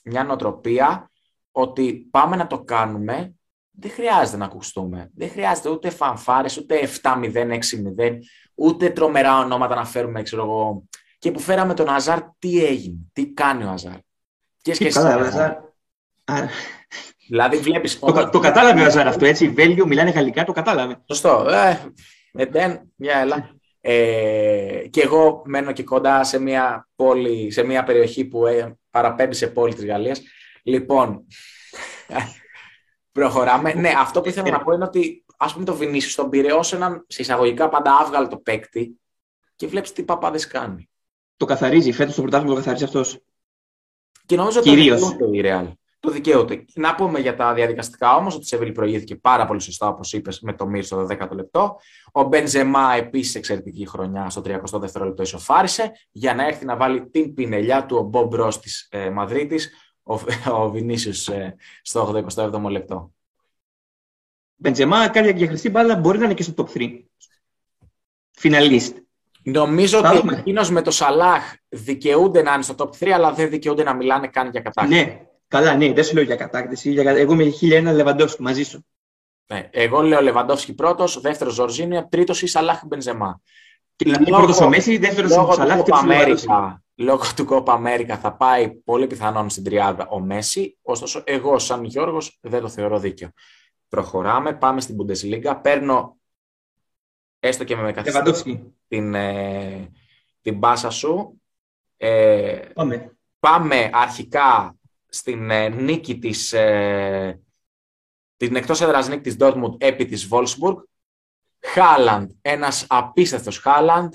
[0.03, 1.11] μια νοοτροπία
[1.51, 3.35] ότι πάμε να το κάνουμε.
[3.71, 5.11] Δεν χρειάζεται να ακουστούμε.
[5.15, 8.17] Δεν χρειάζεται ούτε φανφάρες, ούτε 7-0, 6-0,
[8.55, 10.83] ούτε τρομερά ονόματα να φέρουμε, ξέρω εγώ.
[11.19, 13.97] Και που φέραμε τον Αζάρ, τι έγινε, τι κάνει ο Αζάρ.
[14.61, 16.47] Και και σκέφτεσαι, καλά, ο Αζάρ.
[17.41, 17.89] Α, Δηλαδή βλέπει.
[17.89, 19.49] το, κα- το κατάλαβε ο Αζάρ αυτό, έτσι.
[19.49, 20.97] Βέλγιο μιλάνε γαλλικά, το κατάλαβε.
[21.07, 21.45] Σωστό.
[21.49, 21.79] Ε,
[22.31, 23.49] εντέν, μια έλα.
[23.81, 29.35] Ε, και εγώ μένω και κοντά σε μια πόλη, σε μια περιοχή που ε, παραπέμπει
[29.35, 30.21] σε πόλη της Γαλλίας.
[30.63, 31.25] Λοιπόν,
[33.11, 33.73] προχωράμε.
[33.73, 36.73] Ναι, αυτό που ήθελα να πω είναι ότι ας πούμε το Βινίσιος τον πήρε ως
[36.73, 38.99] έναν σε εισαγωγικά πάντα άβγαλτο παίκτη
[39.55, 40.89] και βλέπεις τι παπάδες κάνει.
[41.37, 41.91] Το καθαρίζει.
[41.91, 43.19] Φέτος το πρωτάθλημα το καθαρίζει αυτός.
[44.25, 44.99] Και νομίζω ότι Κυρίως.
[44.99, 45.71] το δικαιούται η Real.
[46.03, 46.65] Το δικαιούται.
[46.73, 50.39] Να πούμε για τα διαδικαστικά όμως ότι η Σεβίλη προηγήθηκε πάρα πολύ σωστά, όπως είπες,
[50.39, 51.79] με το Μύρ στο 10ο λεπτό.
[52.11, 57.33] Ο Μπενζεμά επίσης εξαιρετική χρονιά στο 32ο λεπτό ισοφάρισε για να έρθει να βάλει την
[57.33, 59.69] πινελιά του ο Μπομπ Ρος της ε, Μαδρίτης,
[60.03, 60.19] ο,
[60.61, 63.13] ο Βινίσιος ε, στο 87ο λεπτό.
[64.55, 67.03] Μπεντζεμά, κάτι για χρυσή μπάλα μπορεί να είναι και στο top 3.
[68.31, 68.97] Φιναλίστ.
[69.43, 70.37] Νομίζω Θα ότι δούμε.
[70.37, 74.27] εκείνος με το Σαλάχ δικαιούνται να είναι στο top 3, αλλά δεν δικαιούνται να μιλάνε
[74.27, 75.05] καν για κατάκτηση.
[75.05, 76.91] Ναι, καλά, ναι, δεν σου λέω για κατάκτηση.
[76.91, 77.11] Για...
[77.11, 78.85] Εγώ είμαι 1001 Λεβαντόφσκι μαζί σου.
[79.45, 83.41] Ναι, εγώ λέω Λεβαντόφσκι πρώτος, δεύτερος Ζορζίνιο, τρίτος ή Σαλάχ Μπενζεμά.
[83.95, 86.47] Και δηλαδή Λόγω- πρώτος ο Μέση, δεύτερος Λόγω ο του Σαλάχ και Copa ο Λεβαντόφσκι.
[86.51, 91.59] America, λόγω του Copa America θα πάει πολύ πιθανόν στην τριάδα ο Μέση, ωστόσο εγώ
[91.59, 93.29] σαν Γιώργος δεν το θεωρώ δίκαιο.
[93.89, 96.17] Προχωράμε, πάμε στην Bundesliga, παίρνω
[97.39, 98.73] έστω και με καθυστέρηση Λεβαντόφσκι.
[98.87, 99.89] την, ε,
[100.41, 101.41] την μπάσα σου.
[101.97, 103.17] Ε, Πάμε.
[103.39, 104.75] πάμε αρχικά
[105.13, 107.41] στην ε, νίκη της, ε,
[108.37, 110.75] την εκτός έδρας νίκης της Dortmund επί της Wolfsburg.
[111.59, 114.13] Χάλαντ, ένας απίστευτος Χάλαντ.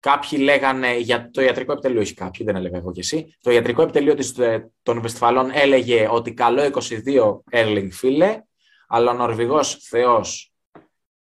[0.00, 3.36] Κάποιοι λέγανε για το ιατρικό επιτελείο, όχι κάποιοι, δεν έλεγα εγώ και εσύ.
[3.40, 8.42] Το ιατρικό επιτελείο της, ε, των Βεσφαλών έλεγε ότι καλό 22 Erling φίλε,
[8.88, 10.52] αλλά ο Νορβηγός θεός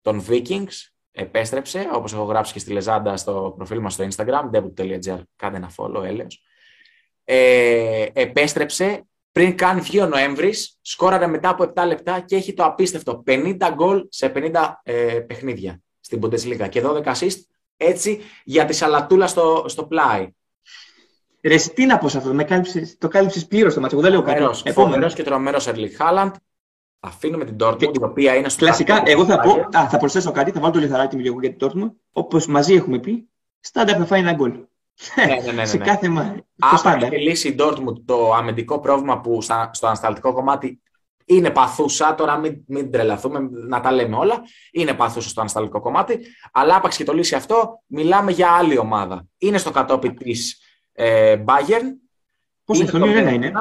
[0.02, 5.22] των Vikings επέστρεψε, όπως έχω γράψει και στη Λεζάντα στο προφίλ μας στο Instagram, debut.gr,
[5.36, 6.44] κάντε ένα follow, έλεος.
[7.24, 12.64] Ε, επέστρεψε πριν καν βγει ο Νοέμβρης, σκόραρε μετά από 7 λεπτά και έχει το
[12.64, 14.52] απίστευτο 50 γκολ σε 50
[14.84, 17.40] ε, παιχνίδια στην Bundesliga και 12 assist
[17.78, 20.28] έτσι για τη σαλατούλα στο, στο πλάι.
[21.44, 23.96] Ρε, τι να πω σε αυτό, με κάλυψες, το κάλυψες πλήρως το μάτσο.
[23.96, 24.72] Εγώ δεν λέω κάτι.
[24.72, 26.36] Φοβερός και τρομερός Ερλι Χάλαντ.
[27.00, 28.66] Αφήνουμε την Dortmund, η οποία είναι στο.
[28.66, 31.56] Κλασικά, εγώ θα πω, α, θα προσθέσω κάτι, θα βάλω το λιθαράκι μου λίγο για
[31.56, 31.92] την Dortmund.
[32.12, 34.60] Όπως μαζί έχουμε πει, στάντα θα φάει ένα γκολ.
[35.16, 35.66] Ναι, ναι, ναι, ναι.
[35.66, 35.86] σε ναι.
[35.86, 36.46] κάθε μάτι.
[36.84, 40.82] Αν έχει λύσει η Dortmund το αμυντικό πρόβλημα που στα, στο ανασταλτικό κομμάτι
[41.26, 44.42] είναι παθούσα, τώρα μην, μην τρελαθούμε, να τα λέμε όλα.
[44.72, 46.20] Είναι παθούσα στο ανασταλτικό κομμάτι.
[46.52, 49.28] Αλλά άπαξ και το λύσει αυτό, μιλάμε για άλλη ομάδα.
[49.38, 51.86] Είναι στο κατόπι της ε, Bayern.
[52.64, 53.54] Πόσο στο μείον είναι;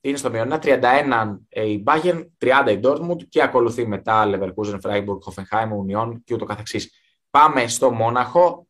[0.00, 5.18] Είναι στο μείον 31 ε, η Bayern, 30 η Dortmund και ακολουθεί μετά Leverkusen, Freiburg,
[5.26, 6.90] Hoffenheim, Union και ούτω καθεξής.
[7.30, 8.66] Πάμε στο Μόναχο,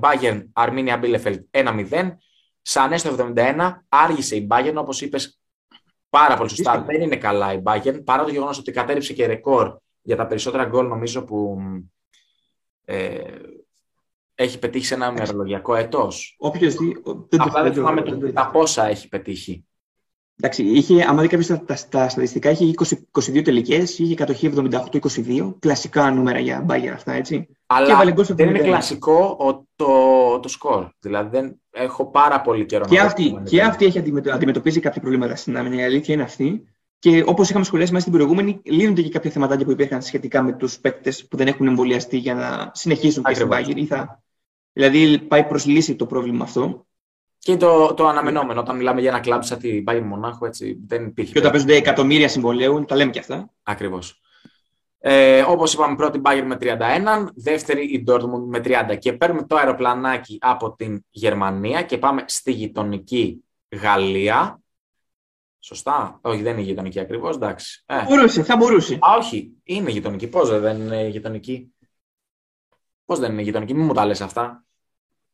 [0.00, 2.10] Bayern, Arminia Bielefeld 1-0.
[2.62, 5.40] Σανέ στο 71, άργησε η Bayern, όπως είπες
[6.08, 6.82] πάρα πολύ σωστά.
[6.82, 10.64] Δεν είναι καλά η Bayern, παρά το γεγονός ότι κατέριψε και ρεκόρ για τα περισσότερα
[10.64, 11.58] γκολ νομίζω που
[12.84, 13.20] ε,
[14.34, 16.36] έχει πετύχει σε ένα μερολογιακό έτος.
[16.38, 16.96] Όποιο δει.
[17.38, 19.66] Απλά δεν θυμάμαι τα πόσα έχει πετύχει.
[20.40, 22.70] Εντάξει, είχε, άμα δει κάποιος τα, τα, στατιστικά, είχε
[23.12, 25.54] 20, 22 τελικές, είχε κατοχή 78-22.
[25.58, 27.48] Κλασικά νούμερα για μπάγκερ αυτά, έτσι.
[27.66, 29.36] Αλλά δεν είναι κλασικό
[29.76, 29.86] το,
[30.40, 30.88] το σκορ.
[30.98, 33.98] Δηλαδή δεν έχω πάρα πολύ καιρό και να αυτή, Και αυτή έχει
[34.32, 35.80] αντιμετωπίζει κάποια προβλήματα στην άμυνα.
[35.82, 36.64] Η αλήθεια είναι αυτή.
[36.98, 40.52] Και όπως είχαμε σχολιάσει μέσα στην προηγούμενη, λύνονται και κάποια θεματάκια που υπήρχαν σχετικά με
[40.52, 43.84] τους παίκτες που δεν έχουν εμβολιαστεί για να συνεχίσουν και στην Μπάγκερ.
[43.88, 44.22] Θα...
[44.72, 46.86] Δηλαδή πάει προς λύση το πρόβλημα αυτό.
[47.46, 51.04] Και το, το αναμενόμενο, όταν μιλάμε για ένα κλαμπ σαν την Bayern Μονάχου, έτσι δεν
[51.06, 51.32] υπήρχε.
[51.32, 53.50] Και όταν παίζονται εκατομμύρια συμβολέου, τα λέμε και αυτά.
[53.62, 54.20] Ακριβώς.
[54.98, 58.96] Ε, Όπως είπαμε, πρώτη Bayern με 31, δεύτερη η Dortmund με 30.
[58.98, 63.44] Και παίρνουμε το αεροπλανάκι από την Γερμανία και πάμε στη γειτονική
[63.82, 64.60] Γαλλία.
[65.58, 67.34] Σωστά; Όχι, δεν είναι γειτονική ακριβώς.
[67.34, 67.82] Εντάξει.
[67.86, 68.04] Ε.
[68.04, 68.94] Μπορούσε, θα μπορούσε.
[68.94, 70.28] Α, όχι, είναι γειτονική.
[70.28, 71.74] Πώς δεν είναι γειτονική;
[73.04, 74.64] Πώς δεν είναι γειτονική, μην μου τα λες αυτά.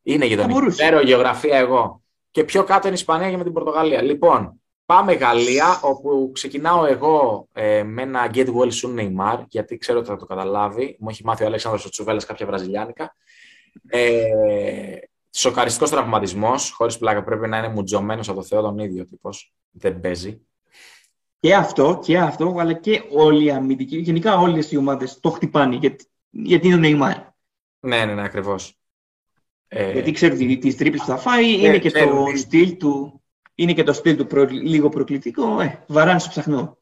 [0.01, 0.67] Είναι γειτονική.
[0.67, 2.02] Ξέρω γεωγραφία εγώ.
[2.33, 4.01] Και πιο κάτω είναι η Ισπανία και με την Πορτογαλία.
[4.01, 9.99] Λοιπόν, πάμε Γαλλία, όπου ξεκινάω εγώ ε, με ένα Get Well Soon Neymar, γιατί ξέρω
[9.99, 10.97] ότι θα το καταλάβει.
[10.99, 13.15] Μου έχει μάθει ο Αλέξανδρος Τσουβέλλας κάποια βραζιλιάνικα.
[13.87, 14.97] Ε,
[15.29, 17.23] Σοκαριστικός τραυματισμός, χωρίς πλάκα.
[17.23, 19.53] Πρέπει να είναι μουτζωμένος από το Θεό τον ίδιο τύπος.
[19.71, 20.41] Δεν παίζει.
[21.39, 25.75] Και αυτό, και αυτό, αλλά και όλοι οι αμυντικοί, γενικά όλες οι ομάδες το χτυπάνε
[25.75, 27.17] γιατί, γιατί είναι ο Νεϊμάρ.
[27.79, 28.77] Ναι, ναι, ναι, ακριβώς.
[29.75, 33.21] Ε, Γιατί ξέρεις τι, τις τρύπες που θα φάει, είναι, και το στυλ του,
[33.55, 36.77] είναι και το στυλ του προ, λίγο προκλητικό, ε, βαράνε στο ψαχνό.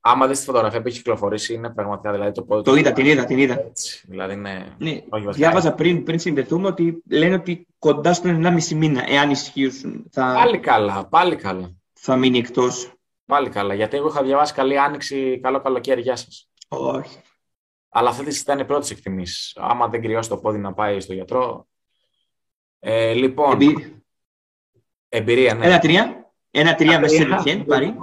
[0.00, 2.62] Άμα δεις τη φωτογραφία που έχει κυκλοφορήσει, είναι πραγματικά δηλαδή το πόδι.
[2.62, 3.60] Το είδα, την είδα, την είδα.
[3.60, 4.76] Έτσι, δηλαδή είναι...
[4.78, 5.00] Ναι,
[5.32, 10.34] διάβαζα πριν, πριν συνδεθούμε ότι λένε ότι κοντά στον 1,5 μήνα, εάν ισχύουν, θα...
[10.34, 11.70] Πάλι καλά, πάλι καλά.
[11.92, 12.92] Θα μείνει εκτός.
[13.26, 16.48] Πάλι καλά, γιατί εγώ είχα διαβάσει καλή άνοιξη, καλό καλοκαίρι, γεια σας.
[16.68, 17.18] Όχι.
[17.88, 19.56] Αλλά αυτέ ήταν οι πρώτε εκτιμήσεις.
[19.56, 21.66] Άμα δεν κρυώσει το πόδι να πάει στο γιατρό,
[22.78, 23.52] ε, λοιπόν.
[23.52, 24.02] Εμπει...
[25.08, 25.66] Εμπειρία, ναι.
[25.66, 26.32] Ένα τρία.
[26.50, 27.94] Ένα τρία μέσα σε Ντετιέν, πάρει.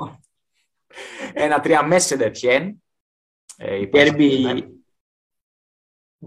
[1.34, 2.84] Ένα τρία μέσα σε Ντετιέν.
[3.90, 4.70] Ντέρμπι.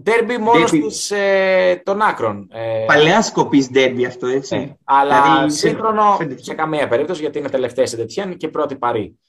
[0.01, 0.65] Ντέρμπι μόνο
[1.09, 2.47] ε, των άκρων.
[2.51, 4.55] Ε, Παλαιά σκοπής ντέρμπι αυτό, έτσι.
[4.55, 9.19] Ε, αλλά δηλαδή, σύγχρονο σε καμία περίπτωση γιατί είναι τελευταία σε Ντετιέν και πρώτη Παρή.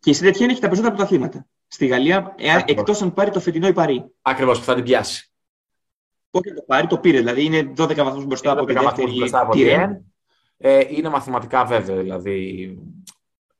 [0.00, 1.46] Και η Σεντετιέν έχει τα περισσότερα πρωταθλήματα.
[1.66, 2.34] Στη Γαλλία,
[2.66, 4.04] εκτός αν πάρει το φετινό η Παρή.
[4.22, 5.27] Ακριβώς, που θα την πιάσει.
[6.30, 7.18] Πότε το πάρει, το πήρε.
[7.18, 10.02] Δηλαδή είναι 12 βαθμούς μπροστά από την δεύτερη μπροστά από την
[10.56, 11.96] ε, Είναι μαθηματικά βέβαιο.
[11.96, 12.78] Δηλαδή,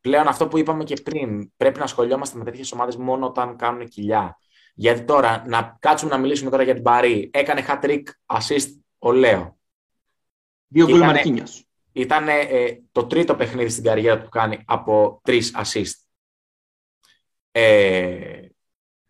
[0.01, 3.89] πλέον αυτό που είπαμε και πριν, πρέπει να ασχολιόμαστε με τέτοιες ομάδες μόνο όταν κάνουν
[3.89, 4.39] κοιλιά.
[4.75, 7.31] Γιατί τώρα, να κάτσουμε να μιλήσουμε τώρα για την Παρή.
[7.33, 9.59] Έκανε hat-trick assist ο Λέο.
[10.67, 11.45] Δύο γκολ Μαρκίνιο.
[11.93, 15.93] Ήταν ε, το τρίτο παιχνίδι στην καριέρα που κάνει από τρεις assist.
[17.51, 18.48] Ε,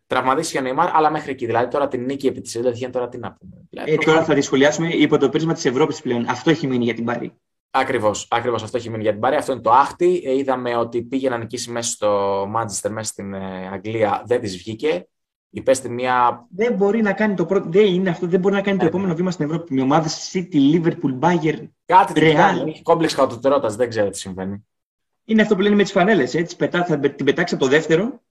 [0.09, 1.45] Τραυματίστηκε ο Νεϊμάρ, αλλά μέχρι εκεί.
[1.45, 3.67] Δηλαδή τώρα την νίκη επί της Σεντετιέν, τώρα τι να πούμε.
[3.69, 6.25] Δηλαδή, ε, τώρα θα τη σχολιάσουμε υπό το πρίσμα της Ευρώπης πλέον.
[6.29, 7.33] Αυτό έχει μείνει για την Πάρη.
[7.71, 9.35] Ακριβώς, ακριβώς αυτό έχει μείνει για την Πάρη.
[9.35, 10.21] Αυτό είναι το άχτη.
[10.25, 14.57] Ε, είδαμε ότι πήγε να νικήσει μέσα στο Μάντζεστερ, μέσα στην ε, Αγγλία, δεν της
[14.57, 15.07] βγήκε.
[15.49, 16.47] Υπέστη μια.
[16.55, 17.69] Δεν μπορεί να κάνει το πρώτο.
[17.69, 19.73] Δεν είναι αυτό, δεν μπορεί να κάνει το ε, επόμενο βήμα στην Ευρώπη.
[19.73, 21.67] Με ομάδα City, Liverpool, Bayern.
[21.85, 22.67] Κάτι Real.
[22.67, 24.67] Έχει κόμπλεξ χαοτοτερότητα, δεν ξέρω τι συμβαίνει.
[25.25, 26.31] Είναι αυτό που λένε με τις φανέλες.
[26.69, 28.21] Θα την πετάξει από το δεύτερο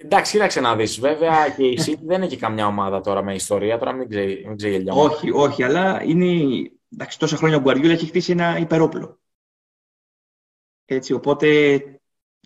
[0.00, 1.00] Εντάξει, κοίταξε να δεις.
[1.00, 3.78] Βέβαια και η City δεν είναι και καμιά ομάδα τώρα με ιστορία.
[3.78, 5.00] Τώρα μην, ξε, μην ξεγελιάμε.
[5.00, 6.70] Όχι, όχι, αλλά είναι.
[6.92, 9.20] Εντάξει, τόσα χρόνια ο Γκουαριούλα έχει χτίσει ένα υπερόπλο.
[10.84, 11.80] Έτσι, οπότε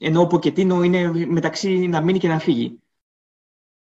[0.00, 2.78] ενώ ο Ποκετίνο είναι μεταξύ να μείνει και να φύγει.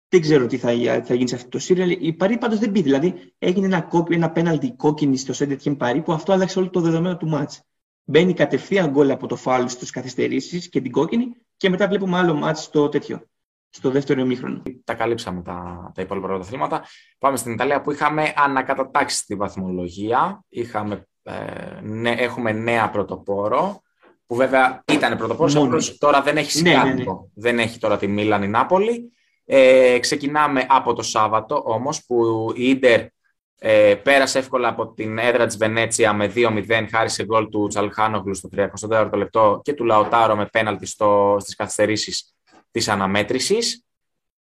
[0.10, 0.70] Δεν ξέρω τι θα,
[1.04, 1.90] θα γίνει σε αυτό το σύριαλ.
[1.90, 2.82] Η Παρή πάντως δεν πει.
[2.82, 6.82] Δηλαδή έγινε ένα, κόπι, ένα πέναλτι κόκκινη στο Σέντετ Παρή που αυτό άλλαξε όλο το
[6.82, 7.62] δεδομένο του μάτς.
[8.04, 12.34] Μπαίνει κατευθείαν γκολ από το φάουλ στις καθυστερήσεις και την κόκκινη και μετά βλέπουμε άλλο
[12.34, 13.28] μάτς στο τέτοιο
[13.76, 14.62] στο δεύτερο ημίχρονο.
[14.84, 16.84] Τα καλύψαμε τα, τα υπόλοιπα πρωταθλήματα.
[17.20, 20.44] Πάμε στην Ιταλία που είχαμε ανακατατάξει τη βαθμολογία.
[20.50, 21.34] Είχαμε, ε,
[21.82, 23.82] ναι, έχουμε νέα πρωτοπόρο,
[24.26, 27.04] που βέβαια ήταν πρωτοπόρος, απλώς τώρα δεν έχει ναι, ναι, ναι.
[27.34, 29.12] Δεν έχει τώρα τη Μίλαν η Νάπολη.
[29.46, 33.06] Ε, ξεκινάμε από το Σάββατο όμως που η Ίντερ
[33.60, 38.36] ε, πέρασε εύκολα από την έδρα της Βενέτσια με 2-0 χάρη σε γκολ του Τσαλχάνογλου
[38.36, 42.35] στο 34ο λεπτό και του Λαοτάρο με πέναλτι στο, στις καθυστερήσεις
[42.76, 43.84] της αναμέτρησης.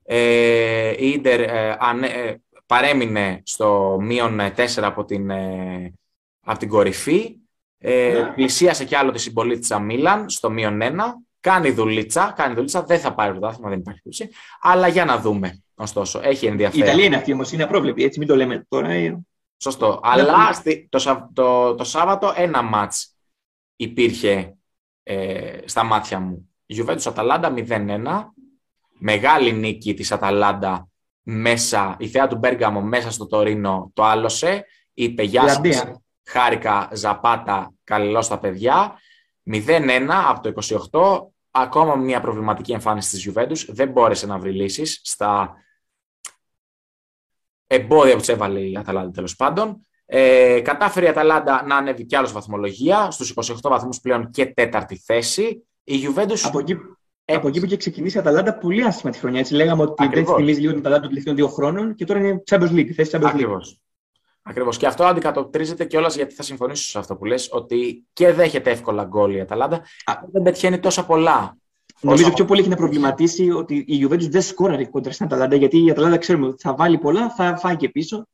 [0.05, 2.35] Ε, η Ίντερ ε, ε,
[2.67, 5.93] παρέμεινε στο μείον 4 από την, ε,
[6.41, 7.37] από την κορυφή.
[7.79, 8.33] Ε, ναι.
[8.35, 10.87] πλησίασε κι άλλο τη συμπολίτησα Μίλαν στο μείον 1
[11.41, 14.29] Κάνει δουλίτσα, κάνει δουλίτσα, δεν θα πάρει πρωτάθλημα, δεν υπάρχει δουλίτσα.
[14.61, 15.63] Αλλά για να δούμε.
[15.75, 16.87] Ωστόσο, έχει ενδιαφέρον.
[16.87, 18.89] Η Ιταλία είναι αυτή όμως, είναι απρόβλεπη, έτσι μην το λέμε τώρα.
[18.89, 19.21] Ε.
[19.57, 20.01] Σωστό.
[20.03, 23.17] Αλλά στη, το, το, το, Σάββατο ένα μάτς
[23.77, 24.57] υπήρχε
[25.03, 26.52] ε, στα μάτια μου.
[26.79, 28.03] Juventus Αταλάντα 0-1.
[28.99, 30.89] Μεγάλη νίκη της Αταλάντα
[31.23, 34.67] μέσα, η θέα του Μπέργαμο μέσα στο Τωρίνο το άλωσε.
[34.95, 35.85] Είπε γεια σας,
[36.25, 38.99] χάρηκα Ζαπάτα, καλώς στα παιδιά.
[39.51, 40.49] 0-1 από το
[40.93, 43.75] 28, ακόμα μια προβληματική εμφάνιση της Juventus.
[43.75, 45.57] Δεν μπόρεσε να βρει λύσεις στα
[47.67, 49.87] εμπόδια που της έβαλε η Αταλάντα τέλος πάντων.
[50.07, 54.97] Ε, κατάφερε η Αταλάντα να ανέβει κι άλλος βαθμολογία, στους 28 βαθμούς πλέον και τέταρτη
[54.97, 55.67] θέση.
[55.85, 56.39] Η Juventus...
[56.43, 56.77] Από εκεί,
[57.25, 59.41] ε, από εκεί που είχε ξεκινήσει η Αταλάντα πολύ άσχημα τη χρονιά.
[59.41, 60.29] Έτσι, λέγαμε ότι Ακριβώς.
[60.29, 63.11] δεν θυμίζει λίγο την Αταλάντα των τελευταίων δύο χρόνων και τώρα είναι Champions League, θέση
[63.15, 63.61] Champions League.
[64.43, 64.77] Ακριβώς.
[64.77, 69.05] Και αυτό αντικατοπτρίζεται κιόλας γιατί θα συμφωνήσω σε αυτό που λες, ότι και δέχεται εύκολα
[69.05, 71.57] γκολ η Αταλάντα, αλλά δεν πετυχαίνει τόσα πολλά.
[72.01, 75.85] Νομίζω πιο πολύ έχει να προβληματίσει ότι η Juventus δεν σκόραρε κόντρα στην Αταλάντα, γιατί
[75.85, 78.27] η Αταλάντα ξέρουμε ότι θα βάλει πολλά, θα φάει και πίσω.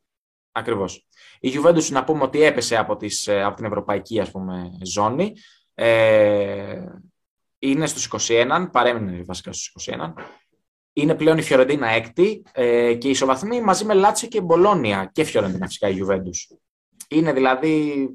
[0.53, 1.07] Ακριβώς.
[1.41, 5.33] Η Juventus να πούμε ότι έπεσε από, τις, ε, από την ευρωπαϊκή ας πούμε, ζώνη.
[5.75, 6.85] Ε,
[7.59, 10.13] είναι στους 21, παρέμεινε βασικά στους 21
[10.99, 15.67] είναι πλέον η Φιωρεντίνα έκτη ε, και ισοβαθμοί μαζί με Λάτσιο και Μπολόνια και Φιωρεντίνα
[15.67, 16.57] φυσικά η Juventus.
[17.09, 18.09] Είναι δηλαδή,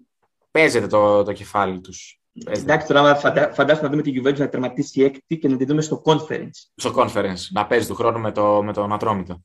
[0.52, 2.20] παίζεται το, το κεφάλι τους.
[2.46, 3.16] Εντάξει, τώρα
[3.54, 6.72] φαντάζομαι να δούμε τη Juventus να τερματίσει έκτη και να τη δούμε στο conference.
[6.76, 9.44] Στο conference, να παίζει του χρόνου με, το, με τον Ατρόμητο.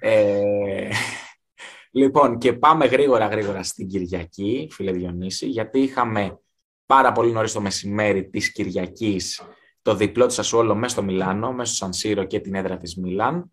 [0.00, 0.88] Ε,
[2.00, 6.38] λοιπόν, και πάμε γρήγορα γρήγορα στην Κυριακή, φίλε Διονύση, γιατί είχαμε
[6.88, 9.42] πάρα πολύ νωρίς το μεσημέρι της Κυριακής
[9.82, 13.52] το διπλό της Ασουόλο μέσα στο Μιλάνο, μέσα στο Σανσίρο και την έδρα της Μίλαν.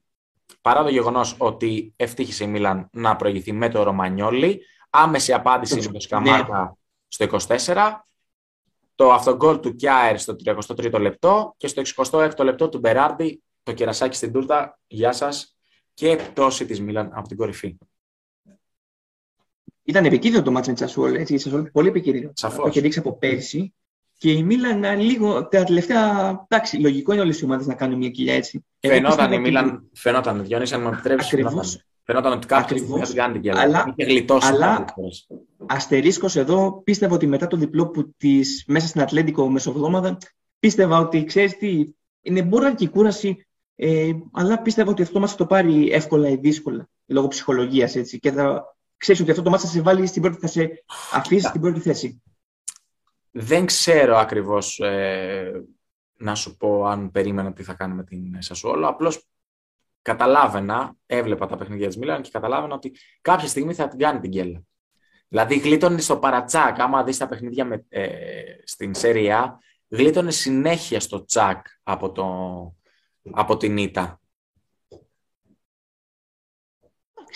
[0.62, 5.92] Παρά το γεγονός ότι ευτύχησε η Μίλαν να προηγηθεί με το Ρωμανιόλι, άμεση απάντηση με
[5.92, 7.28] το Σκαμάκα ναι.
[7.28, 7.76] στο 24,
[8.96, 10.36] το αυτογκόλ του Κιάερ στο
[10.78, 14.80] 33ο λεπτό και στο 66ο λεπτό του Μπεράρντι το κερασάκι στην τούρτα.
[14.88, 15.58] Γεια σας
[15.94, 17.78] και πτώση της Μίλαν από την κορυφή.
[19.86, 22.32] Ήταν επικίνδυνο το μάτσο με τη Σασουόλ, έτσι, η Σασουόλ πολύ επικίνδυνο.
[22.34, 22.64] Σαφώς.
[22.64, 23.74] Το είχε δείξει από πέρσι
[24.18, 28.10] και η Μίλαν λίγο, τα τελευταία, εντάξει, λογικό είναι όλες οι ομάδες να κάνουν μια
[28.10, 28.66] κοιλιά έτσι.
[28.80, 31.86] Φαινόταν η Μίλαν, φαινόταν, Διονύση, αν μου επιτρέψεις, Ακριβώς.
[32.04, 33.62] Φαινόταν ότι κάποιος θα κάνει την κοιλιά.
[33.62, 33.96] Αλλά,
[34.42, 34.86] αλλά
[35.66, 40.18] αστερίσκος εδώ, πίστευα ότι μετά το διπλό που της, μέσα στην Ατλέντικο μεσοβδόμαδα,
[40.60, 41.84] πίστευα ότι, ξέρεις τι,
[42.22, 46.30] είναι μπορεί και η κούραση, ε, αλλά πίστευα ότι αυτό μας θα το πάρει εύκολα
[46.30, 50.08] ή δύσκολα, λόγω ψυχολογίας, έτσι, και θα ξέρεις ότι αυτό το μας θα σε βάλει
[50.08, 52.24] στην πρώτη, θα σε αφήσει στην πρώτη θέση.
[53.32, 55.66] Δεν ξέρω ακριβώς ε,
[56.18, 58.88] να σου πω αν περίμενα τι θα κάνει με την Σασουόλο.
[58.88, 59.28] Απλώς
[60.02, 64.32] καταλάβαινα, έβλεπα τα παιχνίδια της Μίλαν και καταλάβαινα ότι κάποια στιγμή θα την κάνει την
[64.32, 64.64] κέλα.
[65.28, 68.12] Δηλαδή γλίτωνε στο παρατσάκ, άμα δεις τα παιχνίδια με, ε,
[68.64, 72.26] στην Σέρια, γλίτωνε συνέχεια στο τσάκ από, το,
[73.32, 74.20] από την Ήττα.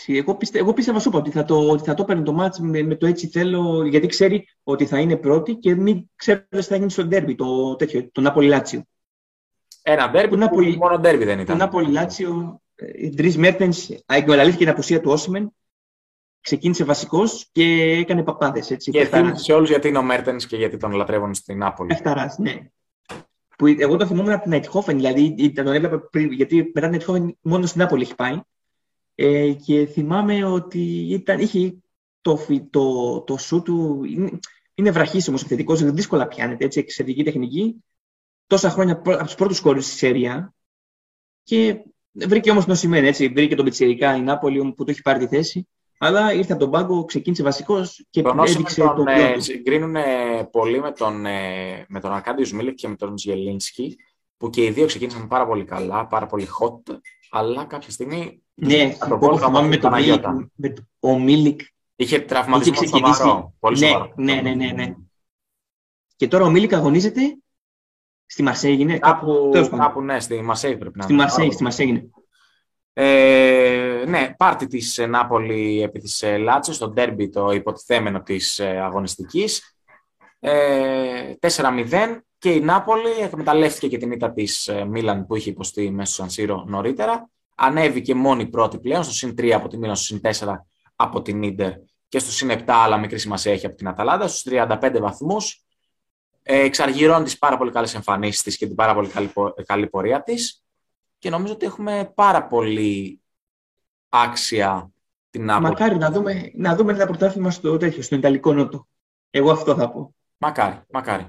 [0.07, 2.81] Εγώ, πιστε, εγώ πίστευα σου ότι θα το, ότι θα το παίρνει το μάτς με,
[2.81, 6.75] με, το έτσι θέλω, γιατί ξέρει ότι θα είναι πρώτη και μην ξέρεις ότι θα
[6.75, 8.83] γίνει στο ντέρμπι, το, τέτοιο, το Νάπολι Λάτσιο.
[9.81, 11.57] Ένα ντέρμπι που Νάπολι, μόνο ντέρμπι δεν ήταν.
[11.57, 12.61] Το Νάπολι Λάτσιο,
[13.15, 15.53] Ντρι Μέρτενς, εγκαταλείφθηκε την απουσία του Όσιμεν,
[16.41, 18.75] ξεκίνησε βασικός και έκανε παπάδες.
[18.77, 21.93] Και θύμισε όλους γιατί είναι ο Μέρτεν και γιατί τον λατρεύουν στην Νάπολη.
[21.93, 22.69] Εφταρά, ναι.
[23.57, 27.37] Που εγώ το θυμόμουν από την Ναϊτχόφεν, δηλαδή τον έβλεπα πριν, γιατί μετά την Ναϊτχόφεν
[27.41, 28.41] μόνο στην Νάπολη έχει πάει.
[29.21, 30.79] Ε, και θυμάμαι ότι
[31.09, 31.75] ήταν, είχε
[32.21, 34.39] το, το, το σου του, είναι,
[34.73, 37.83] είναι βραχής όμως επιθετικός, δύσκολα πιάνεται, έτσι, εξαιρετική τεχνική.
[38.47, 40.53] Τόσα χρόνια από τους πρώτους κόρους στη Σέρια
[41.43, 45.27] και βρήκε όμως νοσημένη, έτσι, βρήκε τον Πιτσιρικά η Νάπολη που το έχει πάρει τη
[45.35, 45.67] θέση.
[45.97, 49.95] Αλλά ήρθε από τον πάγκο, ξεκίνησε βασικός και τον έδειξε τον, το ε, Συγκρίνουν
[50.51, 53.97] πολύ με τον, ε, με τον Αρκάντιο Σμίλεκ και με τον Ζιελίνσκι,
[54.37, 58.95] που και οι δύο ξεκίνησαν πάρα πολύ καλά, πάρα πολύ hot, αλλά κάποια στιγμή ναι,
[59.11, 60.25] εγώ θυμάμαι με τον Μίλικ.
[60.55, 61.61] Με ο Μίλικ
[61.95, 63.53] είχε τραυματισμό είχε σοβαρό.
[63.59, 64.95] Πολύ ναι, ναι, ναι, ναι, ναι.
[66.15, 67.37] Και τώρα ο Μίλικ αγωνίζεται
[68.31, 68.97] Στη Μαρσέη έγινε.
[68.97, 72.09] Κάπου, κάπου, ναι, στη Μαρσέη πρέπει να Στη Μαρσέη, στη Μαρσέη έγινε.
[72.93, 78.79] Ε, ναι, πάρτι της Νάπολη επί της ε, Λάτσιο, στο ντέρμπι το υποτιθέμενο της ε,
[78.79, 79.78] αγωνιστικής.
[80.39, 85.91] Ε, 4-0 και η Νάπολη εκμεταλλεύτηκε και την ήττα της ε, Μίλαν που είχε υποστεί
[85.91, 87.29] μέσα στο Σανσίρο νωρίτερα.
[87.55, 90.53] Ανέβηκε μόνη πρώτη πλέον, στο συν 3 από τη Μίλαν, στο συν 4
[90.95, 91.71] από την Ίντερ
[92.07, 95.63] και στο συν 7 αλλά μικρή σημασία έχει από την Αταλάντα, στους 35 βαθμούς.
[96.43, 99.31] Ε, εξαργυρώνει τις πάρα πολύ καλές εμφανίσεις της και την πάρα πολύ καλή,
[99.65, 100.63] καλή πορεία της
[101.17, 103.21] και νομίζω ότι έχουμε πάρα πολύ
[104.09, 104.91] άξια
[105.29, 105.69] την Νάπολη.
[105.69, 108.87] Μακάρι να δούμε, να δούμε ένα πρωτάθλημα στο τέτοιο, στον Ιταλικό Νότο.
[109.29, 110.13] Εγώ αυτό θα πω.
[110.39, 111.27] Μακάρι, μακάρι.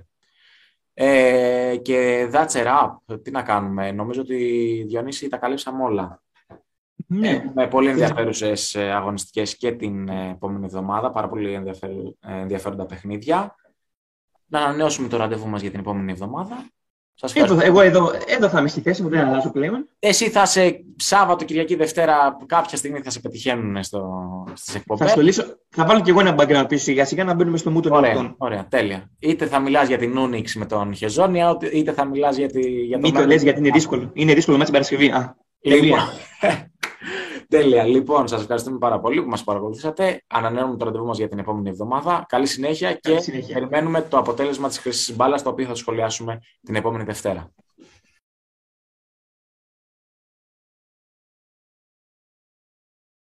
[0.94, 3.22] Ε, και that's a wrap.
[3.22, 3.92] Τι να κάνουμε.
[3.92, 6.22] Νομίζω ότι Διονύση τα καλύψαμε όλα.
[7.06, 7.28] Ναι.
[7.28, 11.10] Έχουμε πολύ ενδιαφέρουσες αγωνιστικές και την επόμενη εβδομάδα.
[11.10, 11.52] Πάρα πολύ
[12.20, 13.54] ενδιαφέροντα παιχνίδια.
[14.46, 16.70] Να ανανεώσουμε το ραντεβού μας για την επόμενη εβδομάδα.
[17.22, 19.88] Σας εδώ, εγώ εδώ, εδώ θα είμαι στη θέση μου, δεν αλλάζω πλέον.
[19.98, 24.02] Εσύ θα σε Σάββατο, Κυριακή, Δευτέρα, κάποια στιγμή θα σε πετυχαίνουν στο,
[24.54, 25.06] στις εκπομπές.
[25.06, 27.80] Θα στολίσω, θα βάλω και εγώ ένα background πίσω σιγά σιγά να μπαίνουμε στο μου
[27.80, 29.10] των ωραία, ωραία, τέλεια.
[29.18, 32.98] Είτε θα μιλάς για την Ούνιξ με τον Χεζόνια, είτε θα μιλάς για, τη, για
[32.98, 33.10] τον...
[33.10, 34.10] Μην το λες γιατί είναι δύσκολο.
[34.12, 35.10] Είναι δύσκολο μέσα την Παρασκευή.
[35.10, 35.98] Α, λοιπόν,
[37.50, 37.84] Τέλεια.
[37.84, 40.22] Λοιπόν, σας ευχαριστούμε πάρα πολύ που μας παρακολουθήσατε.
[40.26, 42.24] Ανανεώνουμε το ραντεβού μας για την επόμενη εβδομάδα.
[42.28, 43.54] Καλή συνέχεια Καλή και συνέχεια.
[43.54, 47.50] περιμένουμε το αποτέλεσμα της χρήσης μπάλας, το οποίο θα σχολιάσουμε την επόμενη Δευτέρα.